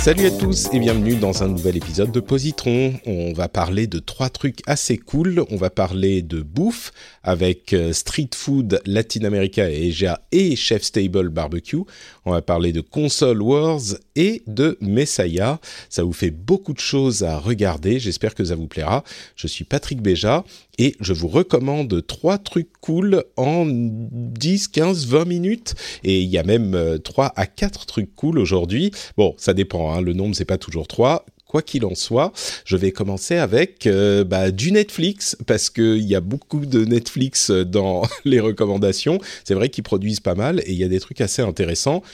Salut 0.00 0.24
à 0.24 0.30
tous 0.30 0.70
et 0.72 0.78
bienvenue 0.78 1.14
dans 1.14 1.42
un 1.42 1.48
nouvel 1.48 1.76
épisode 1.76 2.10
de 2.10 2.20
Positron. 2.20 2.94
On 3.04 3.34
va 3.34 3.48
parler 3.48 3.86
de 3.86 3.98
trois 3.98 4.30
trucs 4.30 4.60
assez 4.66 4.96
cool. 4.96 5.44
On 5.50 5.56
va 5.56 5.68
parler 5.68 6.22
de 6.22 6.40
bouffe 6.40 6.90
avec 7.22 7.74
euh, 7.74 7.92
Street 7.92 8.30
Food 8.34 8.80
Latin 8.86 9.24
America 9.24 9.68
et 9.68 9.90
Asia 9.90 10.22
et 10.32 10.56
Chef 10.56 10.84
Stable 10.84 11.28
Barbecue. 11.28 11.82
On 12.26 12.32
va 12.32 12.42
parler 12.42 12.72
de 12.72 12.80
Console 12.80 13.40
Wars 13.40 13.80
et 14.14 14.42
de 14.46 14.76
Messiah. 14.80 15.58
Ça 15.88 16.02
vous 16.02 16.12
fait 16.12 16.30
beaucoup 16.30 16.72
de 16.72 16.80
choses 16.80 17.22
à 17.22 17.38
regarder. 17.38 17.98
J'espère 17.98 18.34
que 18.34 18.44
ça 18.44 18.56
vous 18.56 18.66
plaira. 18.66 19.04
Je 19.36 19.46
suis 19.46 19.64
Patrick 19.64 20.02
Béja 20.02 20.44
et 20.78 20.96
je 21.00 21.12
vous 21.12 21.28
recommande 21.28 22.06
trois 22.06 22.38
trucs 22.38 22.72
cool 22.80 23.24
en 23.36 23.64
10, 23.66 24.68
15, 24.68 25.06
20 25.06 25.24
minutes. 25.24 25.74
Et 26.04 26.20
il 26.20 26.28
y 26.28 26.38
a 26.38 26.42
même 26.42 26.74
euh, 26.74 26.98
trois 26.98 27.32
à 27.36 27.46
quatre 27.46 27.86
trucs 27.86 28.14
cool 28.14 28.38
aujourd'hui. 28.38 28.90
Bon, 29.16 29.34
ça 29.38 29.54
dépend, 29.54 29.92
hein, 29.92 30.00
le 30.00 30.12
nombre 30.12 30.34
c'est 30.34 30.44
pas 30.44 30.58
toujours 30.58 30.88
trois. 30.88 31.24
Quoi 31.50 31.62
qu'il 31.62 31.84
en 31.84 31.96
soit, 31.96 32.32
je 32.64 32.76
vais 32.76 32.92
commencer 32.92 33.34
avec 33.34 33.88
euh, 33.88 34.22
bah, 34.22 34.52
du 34.52 34.70
Netflix 34.70 35.36
parce 35.48 35.68
qu'il 35.68 36.04
y 36.04 36.14
a 36.14 36.20
beaucoup 36.20 36.64
de 36.64 36.84
Netflix 36.84 37.50
dans 37.50 38.02
les 38.24 38.38
recommandations. 38.38 39.18
C'est 39.42 39.54
vrai 39.54 39.68
qu'ils 39.68 39.82
produisent 39.82 40.20
pas 40.20 40.36
mal 40.36 40.60
et 40.60 40.70
il 40.70 40.78
y 40.78 40.84
a 40.84 40.88
des 40.88 41.00
trucs 41.00 41.20
assez 41.20 41.42
intéressants. 41.42 42.04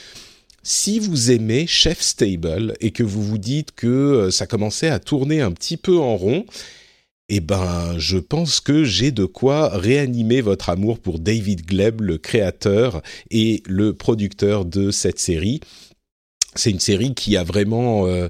Si 0.63 0.97
vous 0.97 1.29
aimez 1.29 1.67
Chef 1.67 2.01
Stable 2.01 2.73
et 2.81 2.89
que 2.89 3.03
vous 3.03 3.21
vous 3.21 3.37
dites 3.37 3.73
que 3.75 3.85
euh, 3.85 4.31
ça 4.31 4.47
commençait 4.47 4.89
à 4.89 4.97
tourner 4.97 5.41
un 5.41 5.51
petit 5.51 5.77
peu 5.77 5.99
en 5.99 6.17
rond, 6.17 6.43
eh 7.29 7.39
ben, 7.39 7.95
je 7.99 8.17
pense 8.17 8.59
que 8.59 8.83
j'ai 8.83 9.11
de 9.11 9.25
quoi 9.25 9.69
réanimer 9.69 10.41
votre 10.41 10.69
amour 10.69 10.97
pour 10.97 11.19
David 11.19 11.63
Gleb, 11.67 12.01
le 12.01 12.17
créateur 12.17 13.03
et 13.29 13.61
le 13.67 13.93
producteur 13.93 14.65
de 14.65 14.89
cette 14.89 15.19
série. 15.19 15.59
C'est 16.55 16.71
une 16.71 16.79
série 16.79 17.13
qui 17.13 17.37
a 17.37 17.43
vraiment, 17.43 18.07
euh, 18.07 18.29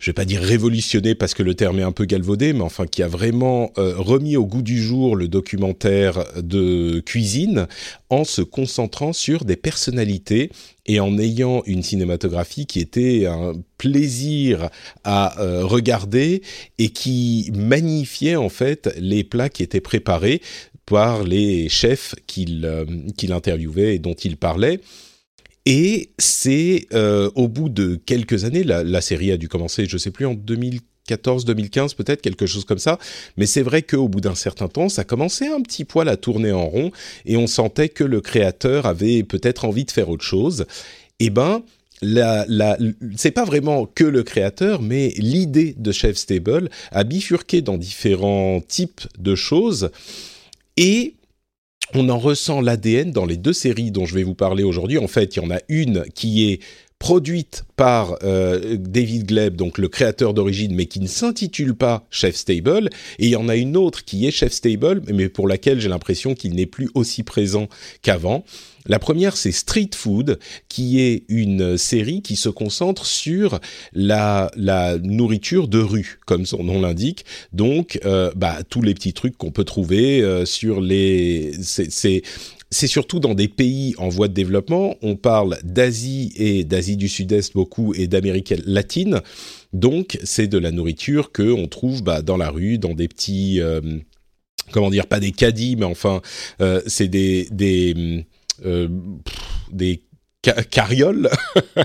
je 0.00 0.06
vais 0.06 0.14
pas 0.14 0.24
dire 0.24 0.40
révolutionné 0.40 1.14
parce 1.14 1.32
que 1.32 1.44
le 1.44 1.54
terme 1.54 1.78
est 1.78 1.84
un 1.84 1.92
peu 1.92 2.06
galvaudé, 2.06 2.52
mais 2.52 2.62
enfin 2.62 2.86
qui 2.86 3.02
a 3.02 3.08
vraiment 3.08 3.70
euh, 3.78 3.94
remis 3.96 4.36
au 4.36 4.44
goût 4.44 4.62
du 4.62 4.82
jour 4.82 5.14
le 5.14 5.28
documentaire 5.28 6.24
de 6.42 7.00
cuisine 7.00 7.68
en 8.10 8.24
se 8.24 8.42
concentrant 8.42 9.12
sur 9.12 9.44
des 9.44 9.54
personnalités 9.54 10.50
et 10.86 10.98
en 10.98 11.18
ayant 11.18 11.62
une 11.66 11.82
cinématographie 11.82 12.66
qui 12.66 12.80
était 12.80 13.26
un 13.26 13.52
plaisir 13.78 14.68
à 15.04 15.40
euh, 15.40 15.64
regarder 15.64 16.42
et 16.78 16.88
qui 16.88 17.52
magnifiait 17.54 18.36
en 18.36 18.48
fait 18.48 18.92
les 18.98 19.22
plats 19.22 19.48
qui 19.48 19.62
étaient 19.62 19.80
préparés 19.80 20.42
par 20.84 21.22
les 21.22 21.68
chefs 21.68 22.14
qu'il 22.26 22.64
euh, 22.64 22.84
qu'il 23.16 23.32
interviewait 23.32 23.94
et 23.94 23.98
dont 23.98 24.14
il 24.14 24.36
parlait. 24.36 24.80
Et 25.64 26.10
c'est 26.18 26.86
euh, 26.92 27.30
au 27.34 27.48
bout 27.48 27.68
de 27.68 27.94
quelques 27.94 28.44
années, 28.44 28.64
la, 28.64 28.82
la, 28.82 29.00
série 29.00 29.30
a 29.30 29.36
dû 29.36 29.48
commencer, 29.48 29.86
je 29.86 29.96
sais 29.96 30.10
plus, 30.10 30.26
en 30.26 30.34
2014, 30.34 31.44
2015 31.44 31.94
peut-être, 31.94 32.20
quelque 32.20 32.46
chose 32.46 32.64
comme 32.64 32.78
ça. 32.78 32.98
Mais 33.36 33.46
c'est 33.46 33.62
vrai 33.62 33.82
qu'au 33.82 34.08
bout 34.08 34.20
d'un 34.20 34.34
certain 34.34 34.68
temps, 34.68 34.88
ça 34.88 35.04
commençait 35.04 35.48
un 35.48 35.60
petit 35.60 35.84
poil 35.84 36.08
à 36.08 36.16
tourner 36.16 36.52
en 36.52 36.66
rond 36.66 36.90
et 37.26 37.36
on 37.36 37.46
sentait 37.46 37.88
que 37.88 38.04
le 38.04 38.20
créateur 38.20 38.86
avait 38.86 39.22
peut-être 39.22 39.64
envie 39.64 39.84
de 39.84 39.92
faire 39.92 40.08
autre 40.08 40.24
chose. 40.24 40.66
Eh 41.20 41.30
ben, 41.30 41.62
la, 42.00 42.44
la, 42.48 42.76
c'est 43.16 43.30
pas 43.30 43.44
vraiment 43.44 43.86
que 43.86 44.04
le 44.04 44.24
créateur, 44.24 44.82
mais 44.82 45.14
l'idée 45.16 45.76
de 45.78 45.92
Chef 45.92 46.16
Stable 46.16 46.68
a 46.90 47.04
bifurqué 47.04 47.62
dans 47.62 47.78
différents 47.78 48.60
types 48.60 49.02
de 49.18 49.36
choses 49.36 49.90
et 50.76 51.14
on 51.94 52.08
en 52.08 52.18
ressent 52.18 52.60
l'ADN 52.60 53.12
dans 53.12 53.26
les 53.26 53.36
deux 53.36 53.52
séries 53.52 53.90
dont 53.90 54.04
je 54.04 54.14
vais 54.14 54.22
vous 54.22 54.34
parler 54.34 54.62
aujourd'hui. 54.62 54.98
En 54.98 55.08
fait, 55.08 55.36
il 55.36 55.42
y 55.42 55.46
en 55.46 55.50
a 55.50 55.58
une 55.68 56.04
qui 56.14 56.50
est 56.50 56.60
produite 57.02 57.64
par 57.74 58.16
euh, 58.22 58.76
David 58.78 59.26
Gleb, 59.26 59.56
donc 59.56 59.76
le 59.76 59.88
créateur 59.88 60.34
d'origine, 60.34 60.72
mais 60.72 60.86
qui 60.86 61.00
ne 61.00 61.08
s'intitule 61.08 61.74
pas 61.74 62.06
Chef 62.10 62.36
Stable, 62.36 62.90
et 63.18 63.26
il 63.26 63.30
y 63.30 63.34
en 63.34 63.48
a 63.48 63.56
une 63.56 63.76
autre 63.76 64.04
qui 64.04 64.24
est 64.24 64.30
Chef 64.30 64.52
Stable, 64.52 65.02
mais 65.12 65.28
pour 65.28 65.48
laquelle 65.48 65.80
j'ai 65.80 65.88
l'impression 65.88 66.36
qu'il 66.36 66.54
n'est 66.54 66.64
plus 66.64 66.90
aussi 66.94 67.24
présent 67.24 67.66
qu'avant. 68.02 68.44
La 68.86 69.00
première, 69.00 69.36
c'est 69.36 69.50
Street 69.50 69.90
Food, 69.92 70.38
qui 70.68 71.00
est 71.00 71.24
une 71.28 71.76
série 71.76 72.22
qui 72.22 72.36
se 72.36 72.48
concentre 72.48 73.04
sur 73.04 73.58
la, 73.92 74.52
la 74.56 74.96
nourriture 74.98 75.66
de 75.66 75.80
rue, 75.80 76.20
comme 76.24 76.46
son 76.46 76.62
nom 76.62 76.80
l'indique. 76.80 77.24
Donc, 77.52 77.98
euh, 78.04 78.30
bah, 78.36 78.58
tous 78.68 78.82
les 78.82 78.94
petits 78.94 79.12
trucs 79.12 79.36
qu'on 79.36 79.50
peut 79.50 79.64
trouver 79.64 80.22
euh, 80.22 80.44
sur 80.44 80.80
les... 80.80 81.52
C'est 81.60 82.22
c'est 82.72 82.86
surtout 82.86 83.20
dans 83.20 83.34
des 83.34 83.48
pays 83.48 83.94
en 83.98 84.08
voie 84.08 84.28
de 84.28 84.32
développement. 84.32 84.96
On 85.02 85.14
parle 85.14 85.58
d'Asie 85.62 86.32
et 86.36 86.64
d'Asie 86.64 86.96
du 86.96 87.06
Sud-Est 87.06 87.52
beaucoup 87.52 87.92
et 87.94 88.06
d'Amérique 88.06 88.54
latine. 88.64 89.20
Donc, 89.74 90.18
c'est 90.24 90.48
de 90.48 90.58
la 90.58 90.72
nourriture 90.72 91.32
que 91.32 91.52
on 91.52 91.68
trouve 91.68 92.02
bah, 92.02 92.22
dans 92.22 92.38
la 92.38 92.48
rue, 92.48 92.78
dans 92.78 92.94
des 92.94 93.08
petits, 93.08 93.60
euh, 93.60 93.80
comment 94.72 94.90
dire, 94.90 95.06
pas 95.06 95.20
des 95.20 95.32
caddies, 95.32 95.76
mais 95.76 95.84
enfin, 95.84 96.22
euh, 96.62 96.80
c'est 96.86 97.08
des 97.08 97.46
des 97.50 98.24
euh, 98.64 98.88
des 99.70 100.02
carrioles 100.70 101.30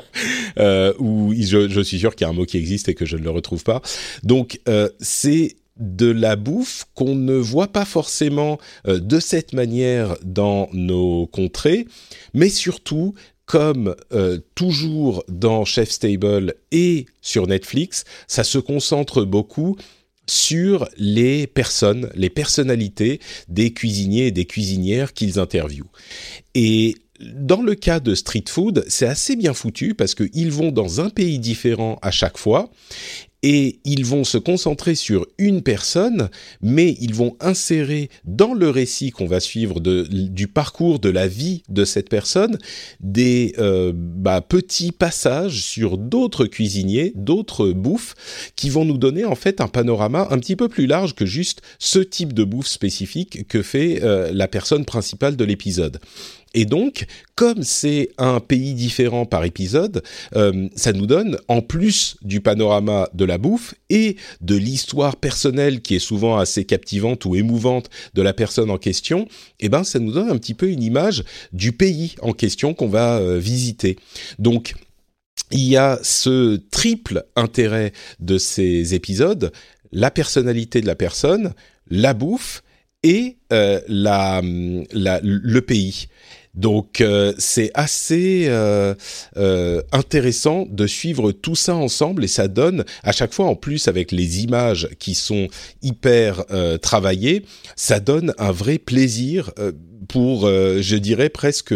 euh, 0.57 0.93
où 0.97 1.33
je, 1.37 1.83
suis 1.83 1.99
sûr 1.99 2.15
qu'il 2.15 2.25
y 2.25 2.27
a 2.27 2.31
un 2.31 2.33
mot 2.33 2.45
qui 2.45 2.57
existe 2.57 2.89
et 2.89 2.95
que 2.95 3.05
je 3.05 3.17
ne 3.17 3.23
le 3.23 3.29
retrouve 3.29 3.63
pas. 3.63 3.81
Donc 4.23 4.59
c'est 4.99 5.57
de 5.79 6.07
la 6.07 6.35
bouffe 6.35 6.85
qu'on 6.93 7.15
ne 7.15 7.35
voit 7.35 7.67
pas 7.67 7.85
forcément 7.85 8.59
euh, 8.87 8.99
de 8.99 9.19
cette 9.19 9.53
manière 9.53 10.17
dans 10.23 10.69
nos 10.73 11.27
contrées, 11.27 11.87
mais 12.33 12.49
surtout 12.49 13.13
comme 13.45 13.95
euh, 14.13 14.39
toujours 14.55 15.23
dans 15.29 15.63
Chef 15.65 15.89
Stable 15.89 16.55
et 16.71 17.05
sur 17.21 17.47
Netflix, 17.47 18.03
ça 18.27 18.43
se 18.43 18.57
concentre 18.57 19.23
beaucoup 19.23 19.77
sur 20.29 20.89
les 20.97 21.47
personnes, 21.47 22.09
les 22.13 22.29
personnalités 22.29 23.21
des 23.47 23.71
cuisiniers 23.71 24.27
et 24.27 24.31
des 24.31 24.45
cuisinières 24.45 25.13
qu'ils 25.13 25.39
interviewent. 25.39 25.89
Et 26.53 26.95
dans 27.19 27.61
le 27.61 27.73
cas 27.75 27.99
de 27.99 28.13
street 28.13 28.43
food, 28.47 28.83
c'est 28.87 29.07
assez 29.07 29.35
bien 29.35 29.53
foutu 29.53 29.95
parce 29.95 30.13
qu'ils 30.13 30.51
vont 30.51 30.71
dans 30.71 31.01
un 31.01 31.09
pays 31.09 31.39
différent 31.39 31.97
à 32.01 32.11
chaque 32.11 32.37
fois 32.37 32.69
et 33.43 33.79
ils 33.85 34.05
vont 34.05 34.23
se 34.23 34.37
concentrer 34.37 34.95
sur 34.95 35.27
une 35.37 35.61
personne, 35.61 36.29
mais 36.61 36.97
ils 36.99 37.13
vont 37.13 37.37
insérer 37.39 38.09
dans 38.25 38.53
le 38.53 38.69
récit 38.69 39.11
qu'on 39.11 39.27
va 39.27 39.39
suivre 39.39 39.79
du 39.79 40.47
parcours 40.47 40.99
de 40.99 41.09
la 41.09 41.27
vie 41.27 41.63
de 41.69 41.85
cette 41.85 42.09
personne 42.09 42.57
des 42.99 43.53
euh, 43.59 43.91
bah, 43.95 44.41
petits 44.41 44.91
passages 44.91 45.61
sur 45.61 45.97
d'autres 45.97 46.45
cuisiniers, 46.45 47.13
d'autres 47.15 47.69
bouffes, 47.69 48.15
qui 48.55 48.69
vont 48.69 48.85
nous 48.85 48.97
donner 48.97 49.25
en 49.25 49.35
fait 49.35 49.61
un 49.61 49.67
panorama 49.67 50.27
un 50.31 50.39
petit 50.39 50.55
peu 50.55 50.67
plus 50.67 50.87
large 50.87 51.13
que 51.13 51.25
juste 51.25 51.61
ce 51.79 51.99
type 51.99 52.33
de 52.33 52.43
bouffe 52.43 52.67
spécifique 52.67 53.47
que 53.47 53.61
fait 53.61 54.01
euh, 54.03 54.31
la 54.33 54.47
personne 54.47 54.85
principale 54.85 55.35
de 55.35 55.43
l'épisode. 55.43 55.99
Et 56.53 56.65
donc, 56.65 57.05
comme 57.35 57.63
c'est 57.63 58.09
un 58.17 58.39
pays 58.39 58.73
différent 58.73 59.25
par 59.25 59.43
épisode, 59.43 60.01
euh, 60.35 60.67
ça 60.75 60.93
nous 60.93 61.05
donne, 61.05 61.37
en 61.47 61.61
plus 61.61 62.17
du 62.21 62.41
panorama 62.41 63.09
de 63.13 63.25
la 63.25 63.37
bouffe 63.37 63.75
et 63.89 64.17
de 64.41 64.55
l'histoire 64.55 65.17
personnelle 65.17 65.81
qui 65.81 65.95
est 65.95 65.99
souvent 65.99 66.37
assez 66.37 66.65
captivante 66.65 67.25
ou 67.25 67.35
émouvante 67.35 67.89
de 68.13 68.21
la 68.21 68.33
personne 68.33 68.71
en 68.71 68.77
question, 68.77 69.27
eh 69.59 69.69
ben, 69.69 69.83
ça 69.83 69.99
nous 69.99 70.11
donne 70.11 70.29
un 70.29 70.37
petit 70.37 70.53
peu 70.53 70.69
une 70.69 70.83
image 70.83 71.23
du 71.53 71.71
pays 71.71 72.15
en 72.21 72.33
question 72.33 72.73
qu'on 72.73 72.87
va 72.87 73.17
euh, 73.17 73.37
visiter. 73.37 73.97
Donc, 74.39 74.75
il 75.51 75.67
y 75.67 75.77
a 75.77 75.99
ce 76.03 76.57
triple 76.71 77.25
intérêt 77.35 77.93
de 78.19 78.37
ces 78.37 78.95
épisodes, 78.95 79.51
la 79.91 80.11
personnalité 80.11 80.81
de 80.81 80.87
la 80.87 80.95
personne, 80.95 81.53
la 81.89 82.13
bouffe 82.13 82.63
et 83.03 83.37
euh, 83.53 83.79
la, 83.87 84.41
la, 84.91 85.19
le 85.23 85.61
pays. 85.61 86.07
Donc 86.57 87.01
euh, 87.01 87.33
c'est 87.37 87.69
assez 87.75 88.45
euh, 88.47 88.95
euh, 89.37 89.81
intéressant 89.91 90.65
de 90.67 90.87
suivre 90.87 91.31
tout 91.31 91.55
ça 91.55 91.75
ensemble 91.75 92.23
et 92.23 92.27
ça 92.27 92.47
donne 92.47 92.83
à 93.03 93.11
chaque 93.11 93.33
fois 93.33 93.45
en 93.45 93.55
plus 93.55 93.87
avec 93.87 94.11
les 94.11 94.43
images 94.43 94.89
qui 94.97 95.13
sont 95.13 95.47
hyper 95.83 96.45
travaillées, 96.81 97.45
ça 97.75 97.99
donne 97.99 98.33
un 98.39 98.51
vrai 98.51 98.79
plaisir 98.79 99.51
pour, 100.07 100.45
euh, 100.45 100.81
je 100.81 100.95
dirais 100.95 101.29
presque 101.29 101.73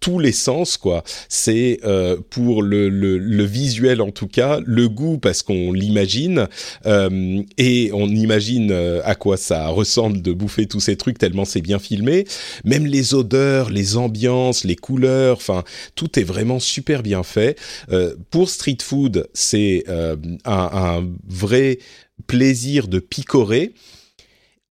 tous 0.00 0.18
les 0.18 0.32
sens, 0.32 0.76
quoi. 0.76 1.02
C'est 1.28 1.80
euh, 1.84 2.16
pour 2.30 2.62
le, 2.62 2.88
le, 2.88 3.18
le, 3.18 3.44
visuel 3.44 4.00
en 4.00 4.10
tout 4.10 4.26
cas, 4.26 4.60
le 4.64 4.88
goût 4.88 5.18
parce 5.18 5.42
qu'on 5.42 5.72
l'imagine 5.72 6.48
euh, 6.86 7.42
et 7.58 7.90
on 7.92 8.08
imagine 8.08 8.70
euh, 8.70 9.00
à 9.04 9.14
quoi 9.14 9.36
ça 9.36 9.68
ressemble 9.68 10.22
de 10.22 10.32
bouffer 10.32 10.66
tous 10.66 10.80
ces 10.80 10.96
trucs 10.96 11.18
tellement 11.18 11.44
c'est 11.44 11.60
bien 11.60 11.78
filmé. 11.78 12.24
Même 12.64 12.86
les 12.86 13.14
odeurs, 13.14 13.70
les 13.70 13.96
ambiances, 13.96 14.64
les 14.64 14.76
couleurs, 14.76 15.36
enfin 15.36 15.64
tout 15.94 16.18
est 16.18 16.24
vraiment 16.24 16.58
super 16.58 17.02
bien 17.02 17.22
fait. 17.22 17.58
Euh, 17.90 18.14
pour 18.30 18.48
Street 18.48 18.78
Food, 18.82 19.28
c'est 19.34 19.84
un, 19.88 20.16
un 20.44 21.08
vrai 21.28 21.78
plaisir 22.26 22.88
de 22.88 22.98
picorer. 22.98 23.72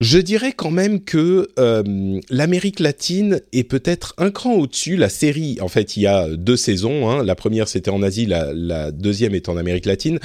Je 0.01 0.17
dirais 0.17 0.51
quand 0.51 0.71
même 0.71 1.01
que 1.03 1.49
euh, 1.59 2.19
l'Amérique 2.29 2.79
latine 2.79 3.39
est 3.53 3.63
peut-être 3.63 4.13
un 4.17 4.31
cran 4.31 4.53
au-dessus. 4.53 4.97
La 4.97 5.07
série, 5.07 5.57
en 5.61 5.69
fait, 5.69 5.95
il 5.95 6.01
y 6.03 6.07
a 6.07 6.27
deux 6.29 6.57
saisons. 6.57 7.09
Hein. 7.09 7.23
La 7.23 7.35
première, 7.35 7.67
c'était 7.67 7.91
en 7.91 8.03
Asie, 8.03 8.25
la, 8.25 8.51
la, 8.53 8.91
deuxième 8.91 9.33
est 9.33 9.47
en 9.47 9.55
Amérique 9.55 9.85
latine. 9.85 10.19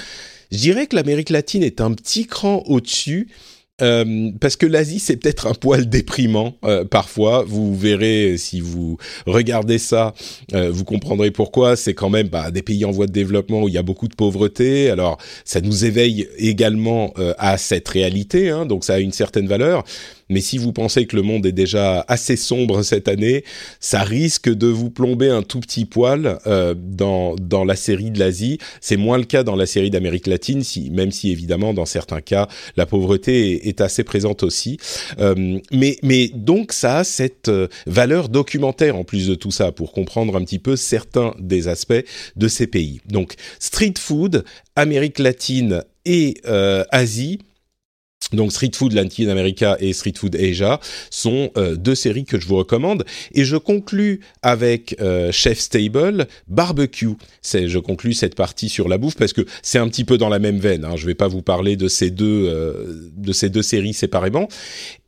Je 0.51 0.59
dirais 0.59 0.87
que 0.87 0.97
l'Amérique 0.97 1.31
latine 1.31 1.63
est 1.63 1.81
un 1.81 1.93
petit 1.93 2.27
cran 2.27 2.65
au-dessus. 2.67 3.29
Euh, 3.81 4.31
parce 4.41 4.57
que 4.57 4.67
l'Asie 4.67 4.99
c'est 4.99 5.17
peut-être 5.17 5.47
un 5.47 5.55
poil 5.55 5.89
déprimant 5.89 6.55
euh, 6.65 6.85
parfois. 6.85 7.45
Vous 7.47 7.77
verrez 7.77 8.37
si 8.37 8.61
vous 8.61 8.97
regardez 9.27 9.79
ça, 9.79 10.15
euh, 10.55 10.71
vous 10.71 10.85
comprendrez 10.85 11.31
pourquoi. 11.31 11.77
C'est 11.77 11.95
quand 11.95 12.11
même 12.11 12.29
bah, 12.29 12.51
des 12.51 12.63
pays 12.63 12.85
en 12.85 12.91
voie 12.91 13.07
de 13.07 13.13
développement 13.13 13.63
où 13.63 13.69
il 13.69 13.75
y 13.75 13.79
a 13.79 13.83
beaucoup 13.83 14.09
de 14.09 14.15
pauvreté. 14.15 14.91
Alors 14.91 15.19
ça 15.45 15.61
nous 15.61 15.85
éveille 15.85 16.29
également 16.39 17.13
à 17.39 17.59
cette 17.59 17.89
réalité, 17.89 18.51
hein, 18.51 18.67
donc 18.67 18.85
ça 18.85 18.95
a 18.95 18.99
une 18.99 19.13
certaine 19.13 19.47
valeur. 19.47 19.85
Mais 20.29 20.41
si 20.41 20.59
vous 20.59 20.73
pensez 20.73 21.07
que 21.07 21.17
le 21.17 21.23
monde 21.23 21.47
est 21.47 21.53
déjà 21.53 22.05
assez 22.09 22.37
sombre 22.37 22.83
cette 22.83 23.09
année, 23.09 23.45
ça 23.81 24.03
risque 24.03 24.49
de 24.49 24.67
vous 24.67 24.91
plomber 24.91 25.29
un 25.29 25.43
tout 25.43 25.61
petit 25.61 25.85
poil 25.85 26.39
euh, 26.47 26.75
dans 26.77 27.35
dans 27.37 27.65
la 27.65 27.77
série 27.77 28.11
de 28.11 28.19
l'Asie. 28.19 28.59
C'est 28.81 28.97
moins 28.97 29.19
le 29.19 29.25
cas 29.25 29.43
dans 29.43 29.57
la 29.57 29.67
série 29.67 29.91
d'Amérique 29.91 30.27
latine, 30.27 30.63
si, 30.63 30.91
même 30.91 31.11
si 31.11 31.31
évidemment 31.31 31.75
dans 31.75 31.87
certains 31.87 32.21
cas 32.21 32.49
la 32.77 32.87
pauvreté 32.87 33.53
est, 33.53 33.69
est 33.69 33.81
assez 33.81 34.05
présente 34.05 34.43
aussi. 34.43 34.79
Euh, 35.19 35.59
mais 35.73 35.99
mais 36.03 36.29
donc 36.35 36.73
ça 36.73 36.99
a 36.99 37.05
cette 37.05 37.49
euh, 37.49 37.69
valeur 37.87 38.29
documentaire 38.29 38.97
en 38.97 39.05
plus 39.05 39.29
de 39.29 39.35
tout 39.35 39.51
ça 39.51 39.73
pour 39.73 39.93
comprendre 39.93 40.37
un 40.37 40.45
petit 40.45 40.59
peu 40.59 40.77
certains 40.77 41.35
des 41.39 41.69
aspects 41.69 42.05
de 42.37 42.49
ces 42.49 42.67
pays. 42.67 43.01
Donc 43.07 43.35
street 43.59 43.95
food, 43.99 44.45
Amérique 44.77 45.19
latine 45.19 45.83
et 46.05 46.35
euh, 46.47 46.85
Asie 46.91 47.41
donc 48.33 48.53
Street 48.53 48.71
Food 48.75 48.93
Latin 48.93 49.29
America 49.29 49.77
et 49.81 49.93
Street 49.93 50.13
Food 50.17 50.37
Asia 50.37 50.81
sont 51.11 51.51
euh, 51.57 51.77
deux 51.77 51.95
séries 51.95 52.25
que 52.25 52.39
je 52.39 52.47
vous 52.47 52.57
recommande 52.57 53.05
et 53.33 53.45
je 53.45 53.57
conclus 53.57 54.21
avec 54.43 54.97
euh, 55.01 55.33
Chef 55.33 55.59
Stable 55.59 56.29
Barbecue. 56.47 57.15
Je 57.43 57.79
conclus 57.79 58.15
cette 58.15 58.35
partie 58.35 58.69
sur 58.69 58.89
la 58.89 58.99
bouffe 58.99 59.17
parce 59.17 59.33
que 59.33 59.47
c'est 59.63 59.79
un 59.79 59.89
petit 59.89 60.05
peu 60.05 60.19
dans 60.19 60.29
la 60.29 60.39
même 60.39 60.59
veine. 60.59 60.85
Hein. 60.85 60.97
Je 60.97 61.07
vais 61.07 61.15
pas 61.15 61.29
vous 61.29 61.43
parler 61.43 61.77
de 61.77 61.89
ces 61.89 62.11
deux 62.11 62.49
euh, 62.49 63.11
de 63.17 63.33
ces 63.33 63.49
deux 63.49 63.63
séries 63.63 63.95
séparément. 63.95 64.49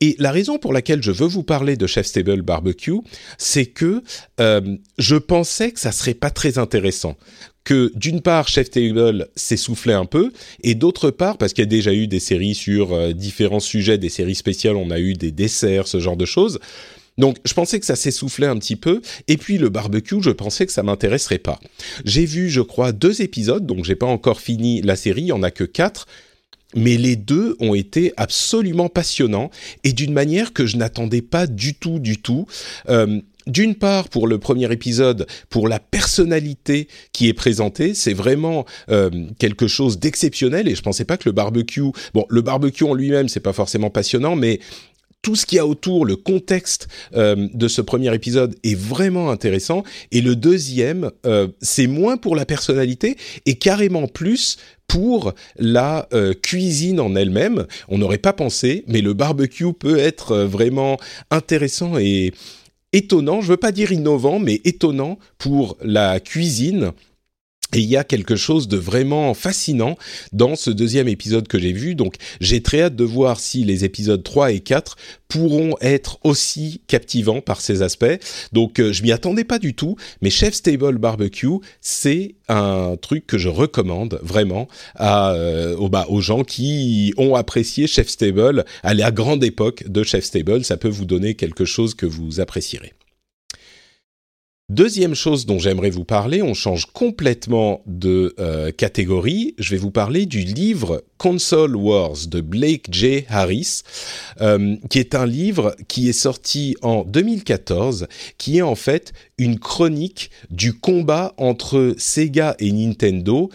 Et 0.01 0.17
la 0.19 0.31
raison 0.31 0.59
pour 0.59 0.73
laquelle 0.73 1.03
je 1.03 1.13
veux 1.13 1.27
vous 1.27 1.43
parler 1.43 1.77
de 1.77 1.87
Chef 1.87 2.07
Stable 2.07 2.43
Barbecue, 2.43 3.01
c'est 3.37 3.67
que 3.67 4.03
je 4.99 5.17
pensais 5.17 5.71
que 5.73 5.81
ça 5.81 5.93
serait 5.93 6.15
pas 6.15 6.31
très 6.31 6.59
intéressant 6.59 7.17
que 7.71 7.93
d'une 7.95 8.21
part 8.21 8.49
Chef 8.49 8.69
Table 8.69 9.29
s'essoufflait 9.37 9.93
un 9.93 10.05
peu 10.05 10.33
et 10.65 10.75
d'autre 10.75 11.13
part 11.13 11.39
parce 11.39 11.53
qu'il 11.53 11.63
y 11.63 11.69
a 11.69 11.71
déjà 11.71 11.95
eu 11.95 12.09
des 12.09 12.19
séries 12.19 12.57
sur 12.57 12.93
euh, 12.93 13.13
différents 13.13 13.61
sujets, 13.61 13.97
des 13.97 14.09
séries 14.09 14.35
spéciales, 14.35 14.75
on 14.75 14.91
a 14.91 14.99
eu 14.99 15.15
des 15.15 15.31
desserts, 15.31 15.87
ce 15.87 16.01
genre 16.01 16.17
de 16.17 16.25
choses. 16.25 16.59
Donc 17.17 17.37
je 17.45 17.55
pensais 17.55 17.79
que 17.79 17.87
ça 17.87 17.95
s'essoufflait 17.95 18.49
un 18.49 18.59
petit 18.59 18.75
peu 18.75 19.01
et 19.29 19.37
puis 19.37 19.57
le 19.57 19.69
barbecue, 19.69 20.21
je 20.21 20.31
pensais 20.31 20.67
que 20.67 20.73
ça 20.73 20.83
m'intéresserait 20.83 21.39
pas. 21.39 21.61
J'ai 22.05 22.25
vu 22.25 22.51
je 22.51 22.61
crois 22.61 22.91
deux 22.91 23.23
épisodes 23.23 23.65
donc 23.65 23.85
j'ai 23.85 23.95
pas 23.95 24.07
encore 24.07 24.41
fini 24.41 24.83
la 24.83 24.97
série, 24.97 25.23
il 25.23 25.27
y 25.29 25.33
en 25.33 25.45
a 25.45 25.53
que 25.53 25.63
quatre 25.63 26.09
mais 26.75 26.97
les 26.97 27.15
deux 27.15 27.57
ont 27.61 27.75
été 27.75 28.13
absolument 28.17 28.89
passionnants 28.89 29.51
et 29.85 29.93
d'une 29.93 30.13
manière 30.13 30.53
que 30.53 30.67
je 30.67 30.77
n'attendais 30.77 31.23
pas 31.23 31.47
du 31.47 31.75
tout, 31.75 31.99
du 31.99 32.21
tout. 32.21 32.47
Euh, 32.89 33.21
d'une 33.47 33.75
part 33.75 34.09
pour 34.09 34.27
le 34.27 34.39
premier 34.39 34.71
épisode, 34.73 35.27
pour 35.49 35.69
la 35.69 35.79
personnalité 35.79 36.89
qui 37.13 37.29
est 37.29 37.35
présentée, 37.35 37.95
c'est 37.95 38.15
vraiment 38.15 38.65
euh, 38.91 39.11
quelque 39.39 39.67
chose 39.67 39.99
d'exceptionnel 39.99 40.69
et 40.69 40.75
je 40.75 40.83
pensais 40.83 41.05
pas 41.05 41.17
que 41.17 41.29
le 41.29 41.33
barbecue, 41.33 41.91
bon, 42.15 42.27
le 42.29 42.43
barbecue 42.43 42.85
en 42.85 42.95
lui-même 42.95 43.29
c'est 43.29 43.41
pas 43.41 43.53
forcément 43.53 43.91
passionnant, 43.91 44.37
mais 44.37 44.61
tout 45.23 45.37
ce 45.37 45.45
qu'il 45.47 45.57
y 45.57 45.59
a 45.59 45.67
autour, 45.67 46.07
le 46.07 46.17
contexte 46.17 46.89
euh, 47.15 47.49
de 47.53 47.69
ce 47.69 47.83
premier 47.83 48.15
épisode 48.15 48.57
est 48.65 48.79
vraiment 48.79 49.31
intéressant. 49.31 49.83
Et 50.13 50.21
le 50.21 50.35
deuxième, 50.37 51.11
euh, 51.27 51.49
c'est 51.61 51.87
moins 51.87 52.17
pour 52.17 52.37
la 52.37 52.47
personnalité 52.47 53.17
et 53.47 53.57
carrément 53.57 54.07
plus 54.07 54.57
pour 54.87 55.35
la 55.57 56.09
euh, 56.13 56.35
cuisine 56.35 57.01
en 57.01 57.15
elle-même. 57.15 57.67
On 57.89 57.99
n'aurait 57.99 58.19
pas 58.19 58.33
pensé, 58.33 58.85
mais 58.89 59.03
le 59.03 59.13
barbecue 59.13 59.73
peut 59.73 59.99
être 59.99 60.39
vraiment 60.39 60.99
intéressant 61.31 61.99
et 61.99 62.33
étonnant, 62.93 63.41
je 63.41 63.49
veux 63.49 63.57
pas 63.57 63.73
dire 63.73 63.93
innovant, 63.93 64.39
mais 64.39 64.61
étonnant 64.65 65.19
pour 65.39 65.77
la 65.83 66.21
cuisine. 66.21 66.93
Et 67.73 67.79
il 67.79 67.89
y 67.89 67.97
a 67.97 68.05
quelque 68.05 68.37
chose 68.37 68.69
de 68.69 68.77
vraiment 68.77 69.33
fascinant 69.35 69.97
dans 70.33 70.57
ce 70.57 70.71
deuxième 70.71 71.09
épisode 71.09 71.47
que 71.47 71.59
j'ai 71.59 71.73
vu. 71.73 71.95
Donc 71.95 72.15
j'ai 72.41 72.63
très 72.63 72.83
hâte 72.83 72.97
de 72.97 73.05
voir 73.05 73.39
si 73.39 73.65
les 73.65 73.85
épisodes 73.85 74.23
3 74.23 74.53
et 74.53 74.61
4 74.61 74.97
pourront 75.29 75.77
être 75.81 76.19
aussi 76.25 76.81
captivants 76.89 77.41
par 77.41 77.61
ces 77.61 77.83
aspects. 77.83 78.19
Donc 78.53 78.81
euh, 78.81 78.93
je 78.93 79.03
m'y 79.03 79.13
attendais 79.13 79.45
pas 79.45 79.59
du 79.59 79.75
tout, 79.75 79.97
mais 80.21 80.31
Chef 80.31 80.55
Stable 80.55 80.99
Barbecue, 80.99 81.61
c'est 81.81 82.35
un 82.49 82.97
truc 83.01 83.27
que 83.27 83.39
je 83.39 83.49
recommande 83.49 84.19
vraiment 84.23 84.67
à, 84.97 85.33
euh, 85.33 85.77
aux, 85.77 85.89
bah, 85.89 86.07
aux 86.09 86.21
gens 86.21 86.43
qui 86.43 87.15
ont 87.17 87.37
apprécié 87.37 87.87
Chef 87.87 88.09
Stable 88.09 88.65
à 88.83 88.95
la 88.95 89.13
grande 89.13 89.45
époque 89.45 89.85
de 89.87 90.03
Chef 90.03 90.25
Stable. 90.25 90.65
Ça 90.65 90.77
peut 90.77 90.89
vous 90.89 91.05
donner 91.05 91.35
quelque 91.35 91.65
chose 91.65 91.95
que 91.95 92.07
vous 92.07 92.41
apprécierez. 92.41 92.93
Deuxième 94.71 95.17
chose 95.17 95.47
dont 95.47 95.59
j'aimerais 95.59 95.91
vous 95.91 96.05
parler, 96.05 96.43
on 96.43 96.55
change 96.55 96.87
complètement 96.87 97.83
de 97.87 98.37
euh, 98.39 98.71
catégorie. 98.71 99.57
Je 99.59 99.73
vais 99.73 99.77
vous 99.77 99.91
parler 99.91 100.27
du 100.27 100.43
livre 100.43 101.03
Console 101.19 101.75
Wars 101.75 102.29
de 102.29 102.41
Blake 102.41 102.87
J. 102.93 103.25
Harris, 103.29 103.81
euh, 104.41 104.77
qui 104.89 105.01
est 105.01 105.17
un 105.17 105.27
livre 105.27 105.75
qui 105.89 106.09
est 106.09 106.13
sorti 106.13 106.77
en 106.83 107.03
2014, 107.03 108.07
qui 108.39 108.59
est 108.59 108.63
en 108.63 108.77
fait 108.77 109.13
une 109.39 109.59
chronique 109.59 110.31
du 110.51 110.73
combat 110.73 111.35
entre 111.37 111.97
Sega 111.99 112.55
et 112.61 112.71
Nintendo 112.71 113.51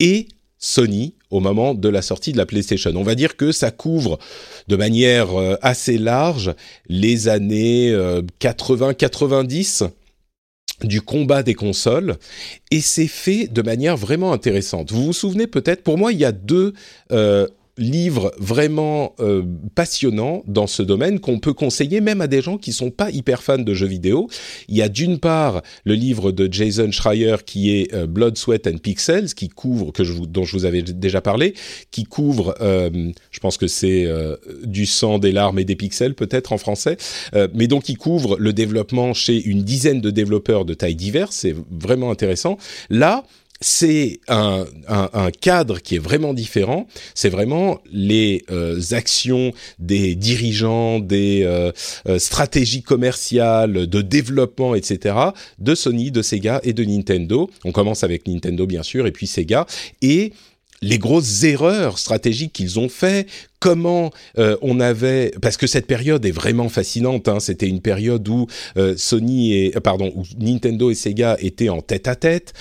et 0.00 0.28
Sony 0.58 1.14
au 1.30 1.40
moment 1.40 1.72
de 1.72 1.88
la 1.88 2.02
sortie 2.02 2.32
de 2.32 2.36
la 2.36 2.44
PlayStation. 2.44 2.92
On 2.94 3.04
va 3.04 3.14
dire 3.14 3.38
que 3.38 3.52
ça 3.52 3.70
couvre 3.70 4.18
de 4.68 4.76
manière 4.76 5.34
euh, 5.34 5.56
assez 5.62 5.96
large 5.96 6.54
les 6.90 7.28
années 7.28 7.90
80-90 8.38 9.88
du 10.86 11.00
combat 11.00 11.42
des 11.42 11.54
consoles 11.54 12.16
et 12.70 12.80
c'est 12.80 13.06
fait 13.06 13.48
de 13.48 13.62
manière 13.62 13.96
vraiment 13.96 14.32
intéressante. 14.32 14.92
Vous 14.92 15.06
vous 15.06 15.12
souvenez 15.12 15.46
peut-être, 15.46 15.82
pour 15.82 15.98
moi, 15.98 16.12
il 16.12 16.18
y 16.18 16.24
a 16.24 16.32
deux 16.32 16.74
euh, 17.10 17.46
livre 17.78 18.32
vraiment 18.38 19.14
euh, 19.20 19.42
passionnant 19.74 20.42
dans 20.46 20.66
ce 20.66 20.82
domaine 20.82 21.20
qu'on 21.20 21.38
peut 21.38 21.54
conseiller 21.54 22.00
même 22.00 22.20
à 22.20 22.26
des 22.26 22.42
gens 22.42 22.58
qui 22.58 22.72
sont 22.72 22.90
pas 22.90 23.10
hyper 23.10 23.42
fans 23.42 23.58
de 23.58 23.74
jeux 23.74 23.86
vidéo. 23.86 24.28
Il 24.68 24.76
y 24.76 24.82
a 24.82 24.88
d'une 24.88 25.18
part 25.18 25.62
le 25.84 25.94
livre 25.94 26.32
de 26.32 26.52
Jason 26.52 26.90
Schreier 26.90 27.36
qui 27.46 27.74
est 27.74 27.94
euh, 27.94 28.06
Blood, 28.06 28.36
Sweat 28.36 28.66
and 28.66 28.78
Pixels 28.78 29.32
qui 29.34 29.48
couvre 29.48 29.92
que 29.92 30.04
je 30.04 30.12
vous, 30.12 30.26
dont 30.26 30.44
je 30.44 30.56
vous 30.56 30.64
avais 30.64 30.82
déjà 30.82 31.20
parlé, 31.20 31.54
qui 31.90 32.04
couvre, 32.04 32.54
euh, 32.60 33.10
je 33.30 33.40
pense 33.40 33.56
que 33.56 33.66
c'est 33.66 34.04
euh, 34.06 34.36
du 34.64 34.86
sang, 34.86 35.18
des 35.18 35.32
larmes 35.32 35.58
et 35.58 35.64
des 35.64 35.76
pixels 35.76 36.14
peut-être 36.14 36.52
en 36.52 36.58
français, 36.58 36.96
euh, 37.34 37.48
mais 37.54 37.66
donc 37.66 37.88
il 37.88 37.96
couvre 37.96 38.36
le 38.38 38.52
développement 38.52 39.14
chez 39.14 39.42
une 39.42 39.62
dizaine 39.62 40.00
de 40.00 40.10
développeurs 40.10 40.64
de 40.64 40.74
tailles 40.74 40.94
diverses. 40.94 41.36
C'est 41.36 41.54
vraiment 41.70 42.10
intéressant. 42.10 42.58
Là 42.90 43.24
c'est 43.62 44.20
un, 44.28 44.66
cadre 45.40 45.78
qui 45.78 45.96
est 45.96 46.00
vraiment 46.00 46.34
différent. 46.34 46.86
C'est 47.14 47.28
vraiment 47.28 47.80
les 47.90 48.44
euh, 48.50 48.80
actions 48.90 49.52
des 49.78 50.14
dirigeants, 50.14 51.00
des 51.00 51.42
euh, 51.44 51.72
euh, 52.08 52.18
stratégies 52.18 52.82
commerciales, 52.82 53.86
de 53.86 54.02
développement, 54.02 54.74
etc. 54.74 55.14
de 55.58 55.74
Sony, 55.74 56.10
de 56.10 56.22
Sega 56.22 56.60
et 56.64 56.72
de 56.72 56.84
Nintendo. 56.84 57.50
On 57.64 57.72
commence 57.72 58.04
avec 58.04 58.26
Nintendo 58.28 58.66
bien 58.66 58.82
sûr 58.82 59.06
et 59.06 59.12
puis 59.12 59.26
Sega 59.26 59.66
et 60.02 60.32
les 60.82 60.98
grosses 60.98 61.44
erreurs 61.44 61.98
stratégiques 61.98 62.52
qu'ils 62.52 62.80
ont 62.80 62.88
fait, 62.88 63.26
comment 63.62 64.10
euh, 64.38 64.56
on 64.60 64.80
avait 64.80 65.30
parce 65.40 65.56
que 65.56 65.68
cette 65.68 65.86
période 65.86 66.26
est 66.26 66.32
vraiment 66.32 66.68
fascinante. 66.68 67.28
Hein, 67.28 67.38
C'était 67.38 67.68
une 67.68 67.80
période 67.80 68.28
où 68.28 68.48
euh, 68.76 68.94
Sony 68.96 69.54
et 69.54 69.76
euh, 69.76 69.80
pardon 69.80 70.12
où 70.16 70.24
Nintendo 70.40 70.90
et 70.90 70.96
Sega 70.96 71.36
étaient 71.38 71.68
en 71.68 71.80
tête 71.80 72.08
à 72.08 72.16
tête 72.16 72.54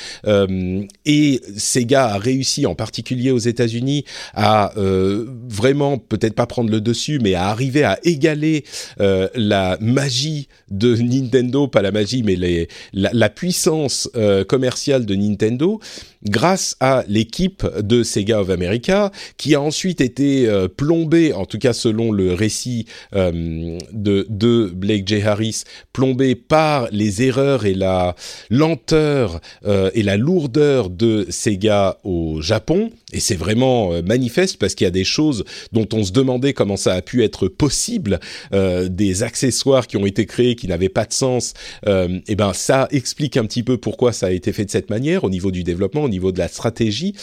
et 1.06 1.42
Sega 1.58 2.06
a 2.06 2.18
réussi 2.20 2.68
en 2.68 2.76
particulier 2.76 3.32
aux 3.32 3.40
États-Unis 3.40 4.06
à 4.36 4.74
vraiment 4.76 5.98
peut-être 5.98 6.36
pas 6.36 6.46
prendre 6.46 6.70
le 6.70 6.82
dessus, 6.82 7.20
mais 7.20 7.34
à 7.34 7.48
arriver 7.48 7.84
à 7.84 7.98
égaler 8.04 8.64
la 9.00 9.78
magie 9.82 10.48
de 10.70 10.96
Nintendo, 10.96 11.68
pas 11.68 11.82
la 11.82 11.92
magie, 11.92 12.22
mais 12.22 12.36
les, 12.36 12.68
la, 12.94 13.10
la 13.14 13.30
puissance 13.30 14.10
commerciale 14.48 15.06
de 15.06 15.16
Nintendo 15.16 15.80
grâce 16.24 16.76
à 16.80 17.04
l'équipe 17.08 17.66
de 17.80 18.04
Sega 18.04 18.42
of 18.42 18.52
America 18.52 19.12
qui 19.38 19.56
a 19.56 19.62
ensuite 19.62 20.02
été 20.02 20.48
plombé, 20.92 21.32
en 21.32 21.46
tout 21.46 21.58
cas 21.58 21.72
selon 21.72 22.12
le 22.12 22.34
récit 22.34 22.86
euh, 23.16 23.80
de, 23.94 24.72
Blake 24.76 25.08
J. 25.08 25.22
Harris, 25.22 25.64
plombé 25.94 26.36
par 26.36 26.90
les 26.92 27.24
erreurs 27.24 27.66
et 27.66 27.74
la 27.74 28.14
lenteur 28.50 29.40
euh, 29.66 29.90
et 29.94 30.04
la 30.04 30.18
lourdeur 30.18 30.90
de 30.90 31.28
Sega 31.30 31.98
au 32.04 32.42
Japon. 32.42 32.90
Et 33.14 33.22
c'est 33.22 33.38
vraiment 33.38 33.94
euh, 33.94 34.02
manifeste 34.02 34.58
parce 34.58 34.76
qu'il 34.76 34.84
y 34.84 34.88
a 34.90 34.92
des 34.92 35.06
choses 35.06 35.46
dont 35.72 35.88
on 35.94 36.04
se 36.04 36.12
demandait 36.12 36.52
comment 36.52 36.76
ça 36.76 36.94
a 36.94 37.02
pu 37.02 37.24
être 37.24 37.48
possible, 37.48 38.20
des 38.52 39.24
accessoires 39.24 39.88
qui 39.88 39.96
ont 39.96 40.06
été 40.06 40.26
créés 40.26 40.56
qui 40.56 40.68
n'avaient 40.68 40.90
pas 40.90 41.06
de 41.06 41.14
sens. 41.14 41.54
et 41.86 42.36
ben 42.36 42.52
ça 42.54 42.88
explique 42.92 43.38
un 43.38 43.46
petit 43.46 43.64
peu 43.64 43.78
pourquoi 43.78 44.12
ça 44.12 44.28
a 44.28 44.32
été 44.32 44.52
fait 44.52 44.66
de 44.66 44.72
cette 44.72 44.90
manière 44.90 45.24
au 45.24 45.30
niveau 45.30 45.52
du 45.52 45.64
développement, 45.64 46.04
au 46.04 46.10
niveau 46.10 46.32
de 46.32 46.40
la 46.40 46.48
stratégie. 46.48 47.14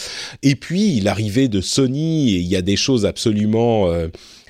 Et 0.42 0.54
puis 0.54 1.00
l'arrivée 1.00 1.48
de 1.48 1.60
Sony, 1.60 2.32
il 2.32 2.46
y 2.46 2.56
a 2.56 2.62
des 2.62 2.76
choses 2.76 3.04
absolument 3.04 3.57
euh, 3.58 4.08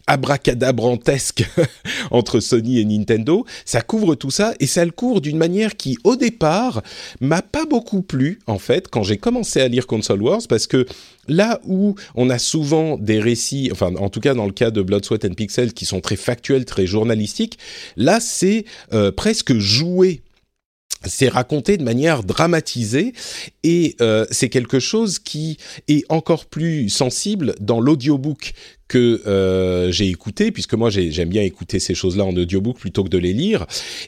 abracadabrantesque 0.09 1.45
entre 2.11 2.41
Sony 2.41 2.81
et 2.81 2.85
Nintendo, 2.85 3.45
ça 3.65 3.83
couvre 3.83 4.15
tout 4.15 4.31
ça 4.31 4.55
et 4.59 4.67
ça 4.67 4.85
le 4.85 4.91
couvre 4.91 5.21
d'une 5.21 5.37
manière 5.37 5.77
qui 5.77 5.99
au 6.03 6.17
départ 6.17 6.83
m'a 7.21 7.43
pas 7.43 7.67
beaucoup 7.67 8.03
plu 8.03 8.41
en 8.47 8.59
fait 8.59 8.89
quand 8.89 9.03
j'ai 9.03 9.19
commencé 9.19 9.61
à 9.61 9.69
lire 9.69 9.87
Console 9.87 10.23
Wars 10.23 10.41
parce 10.49 10.67
que 10.67 10.87
là 11.29 11.61
où 11.67 11.95
on 12.15 12.31
a 12.31 12.39
souvent 12.39 12.97
des 12.97 13.21
récits, 13.21 13.69
enfin 13.71 13.95
en 13.97 14.09
tout 14.09 14.21
cas 14.21 14.35
dans 14.35 14.47
le 14.47 14.53
cas 14.53 14.71
de 14.71 14.81
Blood, 14.81 15.05
Sweat 15.05 15.27
and 15.27 15.35
Pixels 15.35 15.75
qui 15.75 15.85
sont 15.85 16.01
très 16.01 16.17
factuels, 16.17 16.65
très 16.65 16.87
journalistiques, 16.87 17.59
là 17.97 18.19
c'est 18.19 18.65
euh, 18.95 19.13
presque 19.13 19.59
joué 19.59 20.23
c'est 21.05 21.29
raconté 21.29 21.77
de 21.77 21.85
manière 21.85 22.23
dramatisée 22.23 23.13
et 23.63 23.97
euh, 24.01 24.27
c'est 24.31 24.49
quelque 24.49 24.81
chose 24.81 25.19
qui 25.19 25.59
est 25.87 26.05
encore 26.09 26.47
plus 26.47 26.89
sensible 26.89 27.55
dans 27.61 27.81
l'audiobook 27.81 28.55
que 28.89 29.21
euh, 29.27 29.93
j'ai 29.93 30.09
écouté, 30.09 30.51
puisque 30.51 30.75
moi 30.75 30.89
j'aime 30.91 31.29
bien 31.29 31.43
écouter 31.43 31.79
ces 31.79 31.95
choses-là 31.95 32.25
en 32.25 32.35
audiobook 32.35 32.79
plutôt 32.79 33.05
que 33.05 33.11
de 33.11 33.19
les 33.19 33.35
lire. 33.35 33.67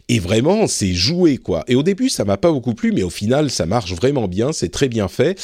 Et 0.08 0.18
vraiment, 0.18 0.66
c'est 0.66 0.94
joué 0.94 1.36
quoi. 1.36 1.64
Et 1.68 1.74
au 1.74 1.82
début, 1.82 2.08
ça 2.08 2.24
m'a 2.24 2.38
pas 2.38 2.50
beaucoup 2.50 2.74
plu, 2.74 2.90
mais 2.90 3.02
au 3.02 3.10
final, 3.10 3.50
ça 3.50 3.66
marche 3.66 3.92
vraiment 3.92 4.26
bien, 4.26 4.52
c'est 4.52 4.70
très 4.70 4.88
bien 4.88 5.08
fait. 5.08 5.38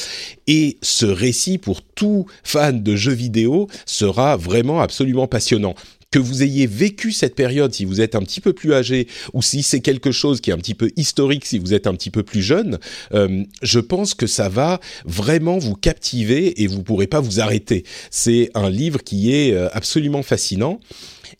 Et 0.47 0.79
ce 0.81 1.07
récit 1.07 1.59
pour 1.59 1.83
tout 1.83 2.27
fan 2.43 2.83
de 2.83 2.97
jeux 2.97 3.13
vidéo 3.13 3.69
sera 3.85 4.37
vraiment 4.37 4.81
absolument 4.81 5.27
passionnant 5.27 5.75
que 6.17 6.21
vous 6.23 6.43
ayez 6.43 6.67
vécu 6.67 7.13
cette 7.13 7.35
période 7.35 7.75
si 7.75 7.85
vous 7.85 8.01
êtes 8.01 8.15
un 8.15 8.23
petit 8.23 8.41
peu 8.41 8.55
plus 8.55 8.73
âgé 8.73 9.07
ou 9.35 9.43
si 9.43 9.63
c'est 9.63 9.81
quelque 9.81 10.13
chose 10.13 10.41
qui 10.41 10.49
est 10.49 10.55
un 10.55 10.57
petit 10.57 10.73
peu 10.73 10.91
historique 10.97 11.45
si 11.45 11.59
vous 11.59 11.75
êtes 11.75 11.87
un 11.87 11.95
petit 11.95 12.09
peu 12.09 12.23
plus 12.23 12.41
jeune, 12.41 12.79
euh, 13.13 13.45
je 13.61 13.81
pense 13.81 14.15
que 14.15 14.27
ça 14.27 14.49
va 14.49 14.81
vraiment 15.05 15.59
vous 15.59 15.75
captiver 15.75 16.63
et 16.63 16.69
vous 16.69 16.83
pourrez 16.83 17.07
pas 17.07 17.21
vous 17.21 17.39
arrêter. 17.39 17.85
C'est 18.11 18.51
un 18.55 18.71
livre 18.71 19.03
qui 19.03 19.35
est 19.35 19.53
euh, 19.53 19.69
absolument 19.75 20.23
fascinant. 20.23 20.81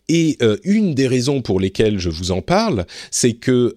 Et 0.09 0.37
euh, 0.43 0.57
une 0.63 0.93
des 0.93 1.07
raisons 1.07 1.41
pour 1.41 1.59
lesquelles 1.59 1.97
je 1.97 2.11
vous 2.11 2.29
en 2.29 2.43
parle, 2.43 2.85
c'est 3.09 3.33
que 3.33 3.73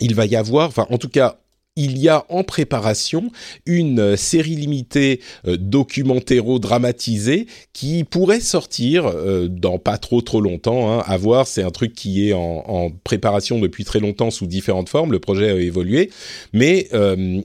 il 0.00 0.14
va 0.14 0.26
y 0.26 0.36
avoir, 0.36 0.68
enfin 0.68 0.86
en 0.90 0.98
tout 0.98 1.08
cas 1.08 1.40
il 1.78 1.96
y 1.96 2.08
a 2.08 2.26
en 2.28 2.42
préparation 2.42 3.30
une 3.64 4.00
euh, 4.00 4.16
série 4.16 4.56
limitée 4.56 5.20
euh, 5.46 5.56
documentéro-dramatisée 5.56 7.46
qui 7.72 8.02
pourrait 8.02 8.40
sortir 8.40 9.06
euh, 9.06 9.46
dans 9.48 9.78
pas 9.78 9.96
trop 9.96 10.20
trop 10.20 10.40
longtemps. 10.40 10.92
Hein. 10.92 11.04
À 11.06 11.16
voir, 11.16 11.46
c'est 11.46 11.62
un 11.62 11.70
truc 11.70 11.94
qui 11.94 12.28
est 12.28 12.32
en, 12.32 12.90
préparation 13.04 13.60
depuis 13.60 13.84
très 13.84 14.00
longtemps 14.00 14.30
sous 14.30 14.46
différentes 14.46 14.88
formes. 14.88 15.12
Le 15.12 15.20
projet 15.20 15.50
a 15.50 15.54
évolué, 15.54 16.10
mais 16.52 16.88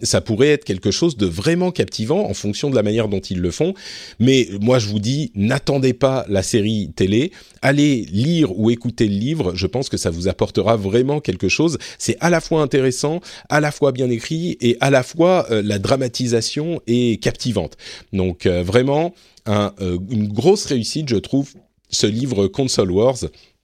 ça 0.01 0.21
pourrait 0.21 0.49
être 0.49 0.63
quelque 0.63 0.89
chose 0.89 1.15
de 1.17 1.25
vraiment 1.25 1.71
captivant 1.71 2.27
en 2.27 2.33
fonction 2.33 2.69
de 2.69 2.75
la 2.75 2.81
manière 2.81 3.07
dont 3.07 3.19
ils 3.19 3.39
le 3.39 3.51
font. 3.51 3.73
Mais 4.19 4.47
moi, 4.59 4.79
je 4.79 4.87
vous 4.87 4.99
dis, 4.99 5.31
n'attendez 5.35 5.93
pas 5.93 6.25
la 6.27 6.41
série 6.41 6.91
télé. 6.95 7.31
Allez 7.61 8.05
lire 8.11 8.57
ou 8.57 8.71
écouter 8.71 9.07
le 9.07 9.15
livre. 9.15 9.53
Je 9.55 9.67
pense 9.67 9.89
que 9.89 9.97
ça 9.97 10.09
vous 10.09 10.27
apportera 10.27 10.75
vraiment 10.75 11.19
quelque 11.19 11.49
chose. 11.49 11.77
C'est 11.99 12.17
à 12.19 12.29
la 12.29 12.41
fois 12.41 12.61
intéressant, 12.61 13.19
à 13.49 13.59
la 13.59 13.71
fois 13.71 13.91
bien 13.91 14.09
écrit 14.09 14.22
et 14.31 14.77
à 14.79 14.89
la 14.89 15.03
fois 15.03 15.47
euh, 15.51 15.61
la 15.61 15.79
dramatisation 15.79 16.81
est 16.87 17.21
captivante. 17.21 17.77
Donc 18.11 18.45
euh, 18.45 18.63
vraiment 18.63 19.13
euh, 19.47 19.97
une 20.09 20.27
grosse 20.27 20.65
réussite, 20.65 21.09
je 21.09 21.17
trouve, 21.17 21.51
ce 21.89 22.07
livre 22.07 22.47
Console 22.47 22.91
Wars. 22.91 23.17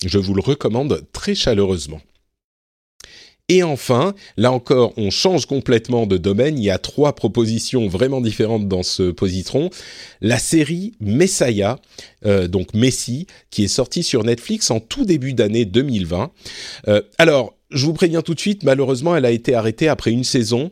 Je 0.06 0.18
vous 0.18 0.34
le 0.34 0.42
recommande 0.42 1.04
très 1.14 1.36
chaleureusement. 1.36 2.02
Et 3.52 3.64
enfin, 3.64 4.14
là 4.38 4.52
encore, 4.52 4.94
on 4.96 5.10
change 5.10 5.48
complètement 5.48 6.06
de 6.06 6.18
domaine. 6.18 6.60
Il 6.60 6.64
y 6.64 6.70
a 6.70 6.78
trois 6.78 7.16
propositions 7.16 7.88
vraiment 7.88 8.22
différentes 8.22 8.68
dans 8.68 8.84
ce 8.84 9.10
positron. 9.10 9.72
La 10.22 10.38
série 10.38 10.94
Messiah, 11.00 11.80
donc 12.24 12.76
Messi, 12.76 13.26
qui 13.50 13.64
est 13.64 13.68
sortie 13.68 14.04
sur 14.04 14.24
Netflix 14.24 14.70
en 14.70 14.80
tout 14.80 15.04
début 15.04 15.34
d'année 15.34 15.66
2020. 15.66 16.30
alors, 17.18 17.56
je 17.72 17.86
vous 17.86 17.94
préviens 17.94 18.22
tout 18.22 18.34
de 18.34 18.40
suite, 18.40 18.64
malheureusement, 18.64 19.16
elle 19.16 19.26
a 19.26 19.32
été 19.32 19.54
arrêtée 19.54 19.88
après 19.88 20.12
une 20.12 20.24
saison, 20.24 20.72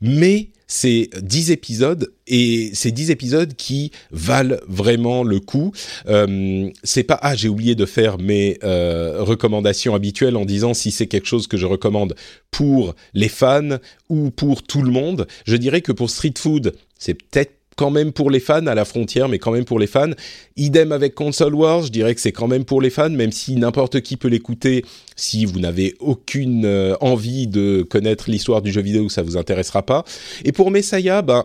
mais 0.00 0.50
c'est 0.66 1.10
dix 1.22 1.50
épisodes 1.52 2.12
et 2.26 2.70
c'est 2.74 2.90
dix 2.90 3.10
épisodes 3.10 3.54
qui 3.54 3.92
valent 4.10 4.56
vraiment 4.66 5.22
le 5.22 5.38
coup. 5.38 5.72
Euh, 6.08 6.68
c'est 6.82 7.04
pas 7.04 7.18
ah 7.22 7.36
j'ai 7.36 7.48
oublié 7.48 7.74
de 7.74 7.86
faire 7.86 8.18
mes 8.18 8.58
euh, 8.64 9.18
recommandations 9.22 9.94
habituelles 9.94 10.36
en 10.36 10.44
disant 10.44 10.74
si 10.74 10.90
c'est 10.90 11.06
quelque 11.06 11.28
chose 11.28 11.46
que 11.46 11.56
je 11.56 11.66
recommande 11.66 12.16
pour 12.50 12.94
les 13.14 13.28
fans 13.28 13.78
ou 14.08 14.30
pour 14.30 14.64
tout 14.64 14.82
le 14.82 14.90
monde. 14.90 15.28
Je 15.46 15.56
dirais 15.56 15.82
que 15.82 15.92
pour 15.92 16.10
Street 16.10 16.34
Food 16.36 16.74
c'est 16.98 17.14
peut-être 17.14 17.52
quand 17.76 17.90
même 17.90 18.12
pour 18.12 18.30
les 18.30 18.40
fans 18.40 18.66
à 18.66 18.74
la 18.74 18.84
frontière, 18.84 19.28
mais 19.28 19.38
quand 19.38 19.52
même 19.52 19.66
pour 19.66 19.78
les 19.78 19.86
fans. 19.86 20.10
Idem 20.56 20.92
avec 20.92 21.14
Console 21.14 21.54
Wars, 21.54 21.82
je 21.82 21.90
dirais 21.90 22.14
que 22.14 22.20
c'est 22.20 22.32
quand 22.32 22.48
même 22.48 22.64
pour 22.64 22.80
les 22.80 22.90
fans, 22.90 23.10
même 23.10 23.32
si 23.32 23.56
n'importe 23.56 24.00
qui 24.00 24.16
peut 24.16 24.28
l'écouter. 24.28 24.84
Si 25.14 25.44
vous 25.44 25.60
n'avez 25.60 25.94
aucune 26.00 26.64
euh, 26.64 26.94
envie 27.00 27.46
de 27.46 27.86
connaître 27.88 28.30
l'histoire 28.30 28.62
du 28.62 28.72
jeu 28.72 28.80
vidéo, 28.80 29.08
ça 29.08 29.22
vous 29.22 29.36
intéressera 29.36 29.84
pas. 29.84 30.04
Et 30.44 30.52
pour 30.52 30.70
Messiah, 30.70 31.22
ben 31.22 31.44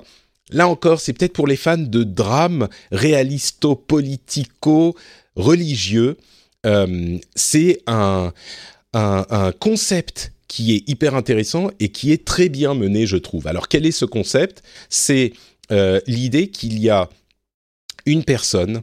là 0.49 0.67
encore, 0.67 1.01
c'est 1.01 1.13
peut-être 1.13 1.33
pour 1.33 1.47
les 1.47 1.57
fans 1.57 1.77
de 1.77 2.03
drames 2.03 2.67
réalisto-politico 2.91 4.95
religieux. 5.35 6.17
Euh, 6.65 7.17
c'est 7.35 7.81
un, 7.87 8.31
un, 8.93 9.51
concept 9.59 10.31
qui 10.47 10.75
est 10.75 10.87
hyper 10.87 11.15
intéressant 11.15 11.71
et 11.79 11.89
qui 11.89 12.11
est 12.11 12.25
très 12.25 12.49
bien 12.49 12.73
mené, 12.73 13.05
je 13.05 13.17
trouve. 13.17 13.47
Alors 13.47 13.67
quel 13.67 13.85
est 13.85 13.91
ce 13.91 14.05
concept? 14.05 14.63
C'est 14.89 15.33
l'idée 16.05 16.49
qu'il 16.49 16.79
y 16.79 16.89
a 16.89 17.09
une 18.05 18.23
personne 18.23 18.81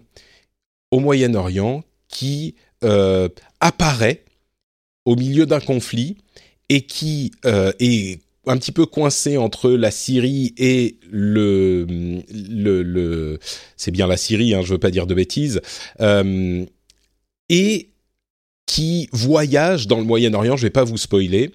au 0.90 1.00
Moyen-Orient 1.00 1.85
qui 2.09 2.54
euh, 2.85 3.28
apparaît 3.61 4.25
au 5.04 5.16
milieu 5.16 5.47
d'un 5.47 5.61
conflit 5.61 6.16
et 6.68 6.83
qui 6.83 7.33
euh, 7.45 7.73
est 7.80 8.21
un 8.47 8.57
petit 8.57 8.73
peu 8.73 8.87
coincé 8.87 9.37
entre 9.37 9.71
la 9.71 9.90
Syrie 9.90 10.54
et 10.57 10.99
le, 11.11 11.87
le, 12.30 13.38
c'est 13.76 13.90
bien 13.90 14.07
la 14.07 14.16
Syrie, 14.16 14.54
hein, 14.54 14.62
je 14.62 14.73
veux 14.73 14.78
pas 14.78 14.90
dire 14.90 15.07
de 15.07 15.14
bêtises, 15.14 15.61
et 17.50 17.90
qui 18.64 19.09
voyage 19.12 19.87
dans 19.87 19.99
le 19.99 20.04
Moyen-Orient. 20.04 20.57
Je 20.57 20.62
vais 20.62 20.71
pas 20.71 20.85
vous 20.85 20.97
spoiler, 20.97 21.50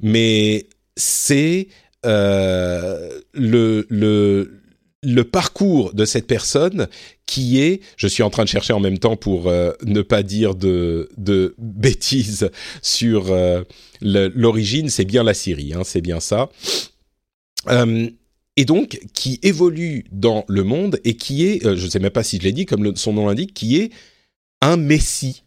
mais 0.00 0.68
c'est 0.96 1.68
le, 2.04 3.20
le 3.34 4.58
le 5.02 5.24
parcours 5.24 5.94
de 5.94 6.04
cette 6.04 6.26
personne 6.26 6.88
qui 7.26 7.60
est, 7.60 7.80
je 7.96 8.08
suis 8.08 8.22
en 8.22 8.30
train 8.30 8.44
de 8.44 8.48
chercher 8.48 8.72
en 8.72 8.80
même 8.80 8.98
temps 8.98 9.16
pour 9.16 9.48
euh, 9.48 9.72
ne 9.84 10.02
pas 10.02 10.22
dire 10.22 10.54
de, 10.54 11.08
bêtises 11.58 12.50
sur 12.82 13.30
euh, 13.30 13.62
l'origine, 14.00 14.88
c'est 14.88 15.04
bien 15.04 15.22
la 15.22 15.34
Syrie, 15.34 15.72
hein, 15.74 15.82
c'est 15.84 16.00
bien 16.00 16.20
ça. 16.20 16.50
Euh, 17.68 18.08
et 18.56 18.64
donc, 18.64 18.98
qui 19.14 19.38
évolue 19.42 20.04
dans 20.10 20.44
le 20.48 20.64
monde 20.64 20.98
et 21.04 21.16
qui 21.16 21.46
est, 21.46 21.62
je 21.62 21.84
ne 21.84 21.90
sais 21.90 22.00
même 22.00 22.10
pas 22.10 22.24
si 22.24 22.38
je 22.38 22.42
l'ai 22.42 22.52
dit, 22.52 22.66
comme 22.66 22.96
son 22.96 23.12
nom 23.12 23.28
l'indique, 23.28 23.54
qui 23.54 23.76
est 23.76 23.92
un 24.60 24.76
messie. 24.76 25.44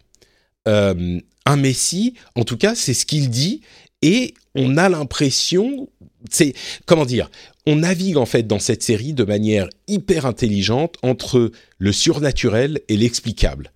un 0.65 1.57
messie, 1.57 2.13
en 2.35 2.45
tout 2.45 2.55
cas, 2.55 2.73
c'est 2.73 2.93
ce 2.93 3.05
qu'il 3.05 3.29
dit, 3.29 3.61
et 4.01 4.33
on 4.55 4.77
a 4.77 4.89
l'impression, 4.89 5.89
c'est 6.29 6.53
comment 6.85 7.05
dire, 7.05 7.29
on 7.65 7.77
navigue 7.77 8.17
en 8.17 8.25
fait 8.25 8.43
dans 8.43 8.59
cette 8.59 8.83
série 8.83 9.13
de 9.13 9.23
manière 9.23 9.69
hyper 9.87 10.25
intelligente 10.25 10.95
entre 11.03 11.51
le 11.77 11.91
surnaturel 11.91 12.81
et 12.87 12.97
l'explicable. 12.97 13.71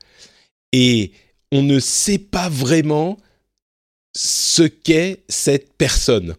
Et 0.73 1.11
on 1.51 1.61
ne 1.61 1.79
sait 1.79 2.17
pas 2.17 2.49
vraiment 2.49 3.17
ce 4.15 4.63
qu'est 4.63 5.23
cette 5.29 5.73
personne. 5.73 6.35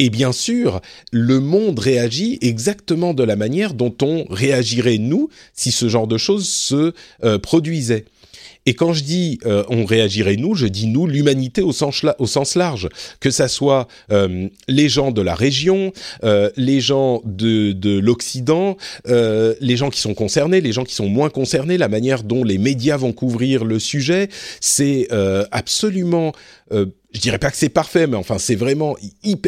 Et 0.00 0.10
bien 0.10 0.32
sûr, 0.32 0.80
le 1.12 1.38
monde 1.38 1.78
réagit 1.78 2.38
exactement 2.40 3.14
de 3.14 3.22
la 3.22 3.36
manière 3.36 3.74
dont 3.74 3.94
on 4.02 4.24
réagirait 4.28 4.98
nous 4.98 5.28
si 5.52 5.70
ce 5.70 5.88
genre 5.88 6.08
de 6.08 6.18
choses 6.18 6.48
se 6.48 6.92
euh, 7.22 7.38
produisait. 7.38 8.04
Et 8.66 8.74
quand 8.74 8.92
je 8.92 9.02
dis 9.04 9.38
euh, 9.46 9.62
on 9.68 9.84
réagirait 9.84 10.36
nous, 10.36 10.54
je 10.54 10.66
dis 10.66 10.86
nous, 10.86 11.06
l'humanité 11.06 11.62
au 11.62 11.72
sens, 11.72 12.54
large, 12.54 12.88
que 13.20 13.30
ça 13.30 13.48
soit 13.48 13.88
euh, 14.10 14.48
les 14.68 14.88
gens 14.88 15.10
de 15.10 15.22
la 15.22 15.34
région, 15.34 15.92
euh, 16.24 16.50
les 16.56 16.80
gens 16.80 17.20
de, 17.24 17.72
de 17.72 17.98
l'Occident, 17.98 18.76
euh, 19.08 19.54
les 19.60 19.76
gens 19.76 19.90
qui 19.90 20.00
sont 20.00 20.14
concernés, 20.14 20.60
les 20.60 20.72
gens 20.72 20.84
qui 20.84 20.94
sont 20.94 21.08
moins 21.08 21.30
concernés, 21.30 21.78
la 21.78 21.88
manière 21.88 22.22
dont 22.22 22.44
les 22.44 22.58
médias 22.58 22.96
vont 22.96 23.12
couvrir 23.12 23.64
le 23.64 23.78
sujet, 23.78 24.28
c'est 24.60 25.08
euh, 26.72 26.86
je 27.14 27.20
dirais 27.20 27.38
pas 27.38 27.50
que 27.50 27.56
c'est 27.56 27.68
parfait, 27.68 28.08
mais 28.08 28.16
enfin 28.16 28.38
c'est 28.38 28.56
vraiment 28.56 28.96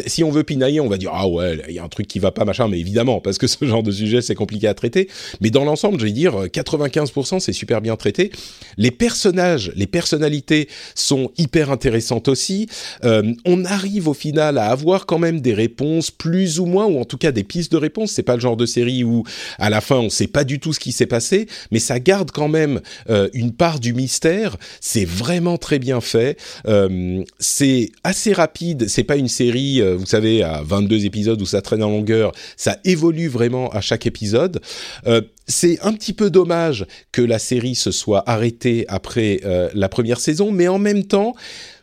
si 0.05 0.23
on 0.23 0.31
veut 0.31 0.43
pinailler, 0.43 0.79
on 0.79 0.87
va 0.87 0.97
dire 0.97 1.11
ah 1.13 1.27
ouais, 1.27 1.59
il 1.67 1.75
y 1.75 1.79
a 1.79 1.83
un 1.83 1.89
truc 1.89 2.07
qui 2.07 2.17
va 2.17 2.31
pas 2.31 2.45
machin, 2.45 2.69
mais 2.69 2.79
évidemment 2.79 3.19
parce 3.19 3.37
que 3.37 3.47
ce 3.47 3.65
genre 3.65 3.83
de 3.83 3.91
sujet 3.91 4.21
c'est 4.21 4.35
compliqué 4.35 4.67
à 4.67 4.73
traiter. 4.73 5.09
Mais 5.41 5.49
dans 5.49 5.65
l'ensemble, 5.65 5.99
je 5.99 6.05
vais 6.05 6.11
dire 6.11 6.45
95% 6.45 7.39
c'est 7.39 7.53
super 7.53 7.81
bien 7.81 7.95
traité. 7.97 8.31
Les 8.77 8.91
personnages, 8.91 9.73
les 9.75 9.87
personnalités 9.87 10.69
sont 10.95 11.31
hyper 11.37 11.69
intéressantes 11.69 12.29
aussi. 12.29 12.67
Euh, 13.03 13.33
on 13.45 13.65
arrive 13.65 14.07
au 14.07 14.13
final 14.13 14.57
à 14.57 14.69
avoir 14.69 15.05
quand 15.05 15.19
même 15.19 15.41
des 15.41 15.53
réponses 15.53 16.09
plus 16.09 16.59
ou 16.59 16.65
moins, 16.65 16.85
ou 16.85 16.99
en 16.99 17.05
tout 17.05 17.17
cas 17.17 17.33
des 17.33 17.43
pistes 17.43 17.71
de 17.73 17.77
réponses. 17.77 18.11
C'est 18.11 18.23
pas 18.23 18.35
le 18.35 18.41
genre 18.41 18.57
de 18.57 18.65
série 18.65 19.03
où 19.03 19.23
à 19.59 19.69
la 19.69 19.81
fin 19.81 19.97
on 19.97 20.09
sait 20.09 20.27
pas 20.27 20.45
du 20.45 20.59
tout 20.59 20.71
ce 20.71 20.79
qui 20.79 20.93
s'est 20.93 21.05
passé, 21.05 21.47
mais 21.71 21.79
ça 21.79 21.99
garde 21.99 22.31
quand 22.31 22.47
même 22.47 22.79
euh, 23.09 23.27
une 23.33 23.51
part 23.51 23.81
du 23.81 23.93
mystère. 23.93 24.55
C'est 24.79 25.05
vraiment 25.05 25.57
très 25.57 25.79
bien 25.79 25.99
fait. 25.99 26.37
Euh, 26.67 27.06
c'est 27.39 27.91
assez 28.03 28.33
rapide. 28.33 28.87
C'est 28.87 29.03
pas 29.03 29.15
une 29.15 29.27
série, 29.27 29.81
euh, 29.81 29.95
vous 29.95 30.05
savez, 30.05 30.43
à 30.43 30.61
22 30.63 31.05
épisodes 31.05 31.41
où 31.41 31.45
ça 31.45 31.61
traîne 31.61 31.83
en 31.83 31.89
longueur. 31.89 32.31
Ça 32.55 32.77
évolue 32.83 33.27
vraiment 33.27 33.69
à 33.69 33.81
chaque 33.81 34.05
épisode. 34.05 34.61
Euh, 35.05 35.21
c'est 35.47 35.79
un 35.81 35.93
petit 35.93 36.13
peu 36.13 36.29
dommage 36.29 36.85
que 37.11 37.21
la 37.21 37.39
série 37.39 37.75
se 37.75 37.91
soit 37.91 38.23
arrêtée 38.29 38.85
après 38.87 39.39
euh, 39.45 39.69
la 39.73 39.89
première 39.89 40.19
saison, 40.19 40.51
mais 40.51 40.67
en 40.67 40.79
même 40.79 41.05
temps, 41.05 41.35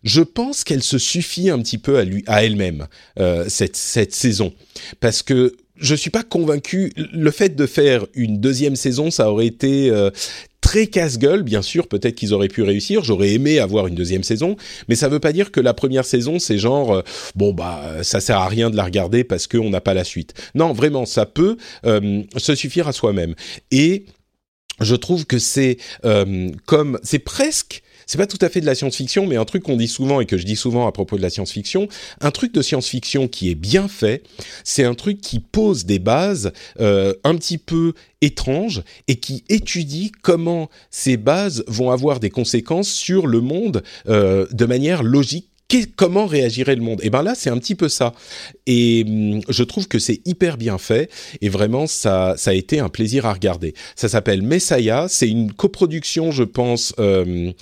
je 0.02 0.22
pense 0.22 0.64
qu'elle 0.64 0.82
se 0.82 0.98
suffit 0.98 1.50
un 1.50 1.58
petit 1.60 1.78
peu 1.78 1.98
à 1.98 2.04
lui, 2.04 2.24
à 2.26 2.44
elle-même 2.44 2.86
cette 3.48 3.76
cette 3.76 4.14
saison, 4.14 4.52
parce 5.00 5.22
que 5.22 5.56
je 5.76 5.94
suis 5.94 6.10
pas 6.10 6.22
convaincu. 6.22 6.92
Le 6.96 7.30
fait 7.30 7.56
de 7.56 7.66
faire 7.66 8.06
une 8.14 8.38
deuxième 8.38 8.76
saison, 8.76 9.10
ça 9.10 9.30
aurait 9.30 9.46
été 9.46 9.90
très 10.64 10.86
casse-gueule, 10.86 11.42
bien 11.42 11.60
sûr, 11.60 11.88
peut-être 11.88 12.14
qu'ils 12.14 12.32
auraient 12.32 12.48
pu 12.48 12.62
réussir, 12.62 13.04
j'aurais 13.04 13.32
aimé 13.32 13.58
avoir 13.58 13.86
une 13.86 13.94
deuxième 13.94 14.22
saison, 14.22 14.56
mais 14.88 14.94
ça 14.94 15.10
veut 15.10 15.20
pas 15.20 15.34
dire 15.34 15.52
que 15.52 15.60
la 15.60 15.74
première 15.74 16.06
saison, 16.06 16.38
c'est 16.38 16.56
genre, 16.56 16.94
euh, 16.94 17.02
bon, 17.36 17.52
bah, 17.52 18.02
ça 18.02 18.18
sert 18.18 18.38
à 18.38 18.48
rien 18.48 18.70
de 18.70 18.76
la 18.76 18.84
regarder 18.84 19.24
parce 19.24 19.46
qu'on 19.46 19.68
n'a 19.68 19.82
pas 19.82 19.92
la 19.92 20.04
suite. 20.04 20.32
Non, 20.54 20.72
vraiment, 20.72 21.04
ça 21.04 21.26
peut 21.26 21.58
euh, 21.84 22.22
se 22.38 22.54
suffire 22.54 22.88
à 22.88 22.94
soi-même. 22.94 23.34
Et 23.70 24.06
je 24.80 24.94
trouve 24.94 25.26
que 25.26 25.38
c'est 25.38 25.76
euh, 26.06 26.48
comme, 26.64 26.98
c'est 27.02 27.18
presque 27.18 27.82
c'est 28.06 28.18
pas 28.18 28.26
tout 28.26 28.38
à 28.40 28.48
fait 28.48 28.60
de 28.60 28.66
la 28.66 28.74
science-fiction, 28.74 29.26
mais 29.26 29.36
un 29.36 29.44
truc 29.44 29.62
qu'on 29.62 29.76
dit 29.76 29.88
souvent 29.88 30.20
et 30.20 30.26
que 30.26 30.38
je 30.38 30.44
dis 30.44 30.56
souvent 30.56 30.86
à 30.86 30.92
propos 30.92 31.16
de 31.16 31.22
la 31.22 31.30
science-fiction, 31.30 31.88
un 32.20 32.30
truc 32.30 32.52
de 32.52 32.62
science-fiction 32.62 33.28
qui 33.28 33.50
est 33.50 33.54
bien 33.54 33.88
fait, 33.88 34.22
c'est 34.64 34.84
un 34.84 34.94
truc 34.94 35.20
qui 35.20 35.40
pose 35.40 35.84
des 35.84 35.98
bases 35.98 36.52
euh, 36.80 37.14
un 37.24 37.36
petit 37.36 37.58
peu 37.58 37.92
étranges 38.20 38.82
et 39.08 39.16
qui 39.16 39.44
étudie 39.48 40.12
comment 40.22 40.70
ces 40.90 41.16
bases 41.16 41.64
vont 41.66 41.90
avoir 41.90 42.20
des 42.20 42.30
conséquences 42.30 42.88
sur 42.88 43.26
le 43.26 43.40
monde 43.40 43.82
euh, 44.08 44.46
de 44.50 44.64
manière 44.64 45.02
logique 45.02 45.48
comment 45.82 46.26
réagirait 46.26 46.76
le 46.76 46.82
monde? 46.82 47.00
Et 47.02 47.10
ben 47.10 47.22
là, 47.22 47.34
c'est 47.34 47.50
un 47.50 47.58
petit 47.58 47.74
peu 47.74 47.88
ça. 47.88 48.14
Et 48.66 49.04
hum, 49.06 49.40
je 49.48 49.62
trouve 49.62 49.88
que 49.88 49.98
c'est 49.98 50.20
hyper 50.24 50.56
bien 50.56 50.78
fait 50.78 51.10
et 51.40 51.48
vraiment 51.48 51.86
ça, 51.86 52.34
a 52.44 52.52
été 52.52 52.80
un 52.80 52.88
plaisir 52.88 53.26
à 53.26 53.32
regarder. 53.32 53.74
Ça 53.96 54.08
s'appelle 54.08 54.42
Messiah. 54.42 55.06
C'est 55.08 55.28
une 55.28 55.52
coproduction, 55.52 56.30
je 56.30 56.44
pense, 56.44 56.94
euh, 56.98 57.52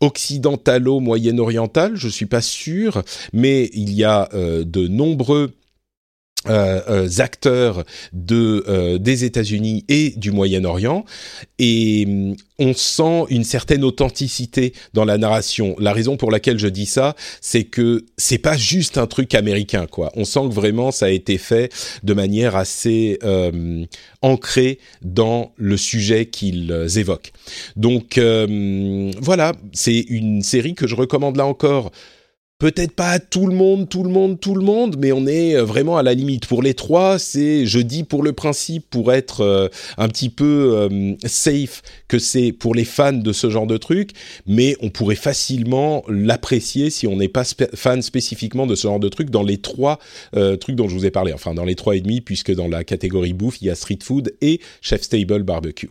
occidentalo-moyen-orientale. 0.00 1.92
Je 1.96 2.08
suis 2.08 2.26
pas 2.26 2.40
sûr, 2.40 3.02
mais 3.32 3.70
il 3.74 3.92
y 3.92 4.04
a 4.04 4.28
euh, 4.34 4.64
de 4.64 4.88
nombreux 4.88 5.52
euh, 6.48 6.80
euh, 6.88 7.08
acteurs 7.18 7.84
de 8.14 8.64
euh, 8.66 8.96
des 8.96 9.24
États-Unis 9.24 9.84
et 9.90 10.14
du 10.16 10.30
Moyen-Orient 10.30 11.04
et 11.58 12.06
mm, 12.06 12.34
on 12.58 12.72
sent 12.72 13.24
une 13.28 13.44
certaine 13.44 13.84
authenticité 13.84 14.72
dans 14.94 15.04
la 15.04 15.18
narration. 15.18 15.76
La 15.78 15.92
raison 15.92 16.16
pour 16.16 16.30
laquelle 16.30 16.58
je 16.58 16.68
dis 16.68 16.86
ça, 16.86 17.14
c'est 17.42 17.64
que 17.64 18.06
c'est 18.16 18.38
pas 18.38 18.56
juste 18.56 18.96
un 18.96 19.06
truc 19.06 19.34
américain 19.34 19.86
quoi. 19.86 20.12
On 20.16 20.24
sent 20.24 20.40
que 20.48 20.54
vraiment 20.54 20.92
ça 20.92 21.06
a 21.06 21.10
été 21.10 21.36
fait 21.36 21.70
de 22.04 22.14
manière 22.14 22.56
assez 22.56 23.18
ancrée 24.22 24.78
dans 25.02 25.52
le 25.56 25.76
sujet 25.76 26.24
qu'ils 26.26 26.72
évoquent. 26.96 27.32
Donc 27.76 28.18
voilà, 28.18 29.52
c'est 29.72 30.00
une 30.08 30.40
série 30.40 30.74
que 30.74 30.86
je 30.86 30.94
recommande 30.94 31.36
là 31.36 31.44
encore 31.44 31.90
peut-être 32.60 32.92
pas 32.92 33.18
tout 33.18 33.46
le 33.46 33.54
monde, 33.54 33.88
tout 33.88 34.04
le 34.04 34.10
monde, 34.10 34.38
tout 34.38 34.54
le 34.54 34.62
monde, 34.62 34.96
mais 34.98 35.10
on 35.10 35.26
est 35.26 35.56
euh, 35.56 35.64
vraiment 35.64 35.96
à 35.96 36.04
la 36.04 36.14
limite. 36.14 36.46
Pour 36.46 36.62
les 36.62 36.74
trois, 36.74 37.18
c'est, 37.18 37.66
je 37.66 37.80
dis 37.80 38.04
pour 38.04 38.22
le 38.22 38.32
principe, 38.32 38.88
pour 38.88 39.12
être 39.12 39.40
euh, 39.40 39.68
un 39.96 40.08
petit 40.08 40.28
peu 40.28 40.74
euh, 40.76 41.14
safe, 41.24 41.82
que 42.06 42.18
c'est 42.18 42.52
pour 42.52 42.74
les 42.74 42.84
fans 42.84 43.14
de 43.14 43.32
ce 43.32 43.50
genre 43.50 43.66
de 43.66 43.78
truc, 43.78 44.10
mais 44.46 44.76
on 44.80 44.90
pourrait 44.90 45.16
facilement 45.16 46.04
l'apprécier 46.06 46.90
si 46.90 47.06
on 47.06 47.16
n'est 47.16 47.28
pas 47.28 47.44
fan 47.74 48.02
spécifiquement 48.02 48.66
de 48.66 48.74
ce 48.74 48.86
genre 48.86 49.00
de 49.00 49.08
truc 49.08 49.30
dans 49.30 49.42
les 49.42 49.56
trois 49.56 49.98
trucs 50.60 50.76
dont 50.76 50.88
je 50.88 50.94
vous 50.94 51.06
ai 51.06 51.10
parlé. 51.10 51.32
Enfin, 51.32 51.54
dans 51.54 51.64
les 51.64 51.74
trois 51.74 51.96
et 51.96 52.00
demi, 52.00 52.20
puisque 52.20 52.52
dans 52.52 52.68
la 52.68 52.84
catégorie 52.84 53.32
bouffe, 53.32 53.62
il 53.62 53.68
y 53.68 53.70
a 53.70 53.74
street 53.74 54.00
food 54.02 54.34
et 54.42 54.60
chef 54.82 55.02
stable 55.02 55.42
barbecue. 55.42 55.88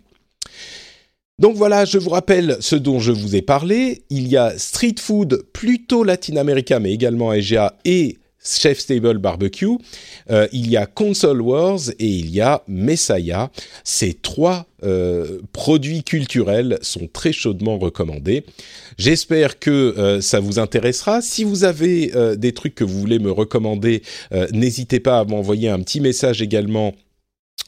Donc 1.39 1.55
voilà, 1.55 1.85
je 1.85 1.97
vous 1.97 2.09
rappelle 2.09 2.57
ce 2.59 2.75
dont 2.75 2.99
je 2.99 3.13
vous 3.13 3.33
ai 3.33 3.41
parlé. 3.41 4.03
Il 4.09 4.27
y 4.27 4.35
a 4.35 4.57
Street 4.59 4.95
Food 4.99 5.45
plutôt 5.53 6.03
latino-américain, 6.03 6.79
mais 6.79 6.91
également 6.91 7.31
EGA 7.31 7.77
et 7.85 8.17
Chef 8.43 8.79
Stable 8.79 9.19
Barbecue. 9.19 9.77
Euh, 10.31 10.47
il 10.51 10.69
y 10.69 10.75
a 10.75 10.85
Console 10.85 11.41
Wars 11.41 11.79
et 11.97 12.07
il 12.07 12.29
y 12.29 12.41
a 12.41 12.61
Messiah. 12.67 13.51
Ces 13.85 14.13
trois 14.15 14.65
euh, 14.83 15.39
produits 15.53 16.03
culturels 16.03 16.77
sont 16.81 17.07
très 17.11 17.31
chaudement 17.31 17.77
recommandés. 17.77 18.43
J'espère 18.97 19.59
que 19.59 19.69
euh, 19.69 20.19
ça 20.19 20.41
vous 20.41 20.59
intéressera. 20.59 21.21
Si 21.21 21.45
vous 21.45 21.63
avez 21.63 22.11
des 22.35 22.51
trucs 22.51 22.75
que 22.75 22.83
vous 22.83 22.99
voulez 22.99 23.19
me 23.19 23.31
recommander, 23.31 24.03
n'hésitez 24.51 24.99
pas 24.99 25.19
à 25.19 25.23
m'envoyer 25.23 25.69
un 25.69 25.79
petit 25.79 26.01
message 26.01 26.41
également 26.41 26.93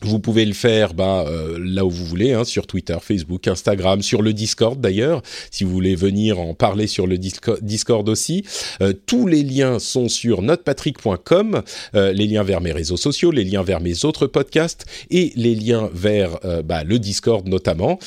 vous 0.01 0.19
pouvez 0.19 0.45
le 0.45 0.53
faire 0.53 0.93
bah, 0.93 1.25
euh, 1.27 1.57
là 1.59 1.85
où 1.85 1.89
vous 1.89 2.05
voulez, 2.05 2.33
hein, 2.33 2.43
sur 2.43 2.67
Twitter, 2.67 2.97
Facebook, 3.01 3.47
Instagram, 3.47 4.01
sur 4.01 4.21
le 4.21 4.33
Discord 4.33 4.79
d'ailleurs, 4.79 5.21
si 5.51 5.63
vous 5.63 5.71
voulez 5.71 5.95
venir 5.95 6.39
en 6.39 6.53
parler 6.53 6.87
sur 6.87 7.07
le 7.07 7.17
Discord 7.17 8.09
aussi. 8.09 8.43
Euh, 8.81 8.93
tous 9.05 9.27
les 9.27 9.43
liens 9.43 9.79
sont 9.79 10.09
sur 10.09 10.41
notepatrick.com, 10.41 11.61
euh, 11.95 12.11
les 12.13 12.27
liens 12.27 12.43
vers 12.43 12.61
mes 12.61 12.71
réseaux 12.71 12.97
sociaux, 12.97 13.31
les 13.31 13.43
liens 13.43 13.63
vers 13.63 13.81
mes 13.81 14.05
autres 14.05 14.27
podcasts 14.27 14.85
et 15.09 15.33
les 15.35 15.55
liens 15.55 15.89
vers 15.93 16.39
bah, 16.63 16.83
le 16.83 16.99
Discord 16.99 17.47
notamment. 17.47 17.99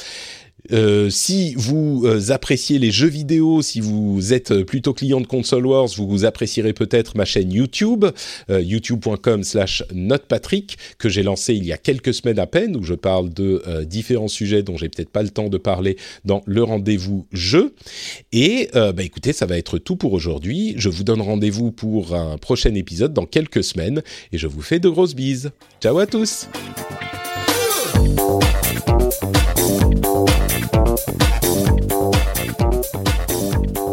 Euh, 0.72 1.11
si 1.11 1.55
vous 1.57 2.05
euh, 2.07 2.31
appréciez 2.31 2.79
les 2.79 2.90
jeux 2.90 3.09
vidéo, 3.09 3.61
si 3.62 3.81
vous 3.81 4.33
êtes 4.33 4.62
plutôt 4.62 4.94
client 4.94 5.20
de 5.20 5.27
Console 5.27 5.66
Wars, 5.66 5.88
vous, 5.96 6.09
vous 6.09 6.24
apprécierez 6.24 6.72
peut-être 6.72 7.16
ma 7.16 7.24
chaîne 7.24 7.53
YouTube, 7.53 8.07
euh, 8.50 8.62
youtube.com 8.62 9.44
slash 9.44 9.85
notepatrick, 9.92 10.79
que 10.98 11.09
j'ai 11.09 11.22
lancé 11.22 11.55
il 11.55 11.64
y 11.64 11.72
a 11.72 11.77
quelques 11.77 12.14
semaines 12.14 12.38
à 12.38 12.46
peine, 12.46 12.77
où 12.77 12.83
je 12.83 12.94
parle 12.94 13.33
de 13.33 13.62
différents 13.85 14.29
sujets 14.29 14.62
dont 14.62 14.77
j'ai 14.77 14.88
peut-être 14.88 15.11
pas 15.11 15.22
le 15.22 15.31
temps 15.31 15.48
de 15.48 15.59
parler 15.59 15.96
dans 16.24 16.42
le 16.46 16.62
rendez-vous 16.62 17.27
jeu. 17.33 17.74
Et 18.33 18.68
bah 18.72 19.03
écoutez, 19.03 19.33
ça 19.33 19.46
va 19.46 19.59
être 19.59 19.79
tout 19.79 19.96
pour 19.96 20.12
aujourd'hui. 20.12 20.74
Je 20.77 20.88
vous 20.88 21.05
donne 21.05 21.20
rendez-vous 21.20 21.72
pour 21.72 22.14
un 22.14 22.38
prochain 22.38 22.74
épisode 22.74 23.12
dans 23.12 23.27
quelques 23.27 23.64
semaines, 23.64 24.03
et 24.33 24.38
je 24.38 24.46
vous 24.46 24.62
fais 24.62 24.79
de 24.79 24.88
grosses 24.88 25.14
bises. 25.14 25.50
Ciao 25.81 25.98
à 25.98 26.07
tous 26.07 26.48
Thank 30.97 31.23
you. 33.79 33.84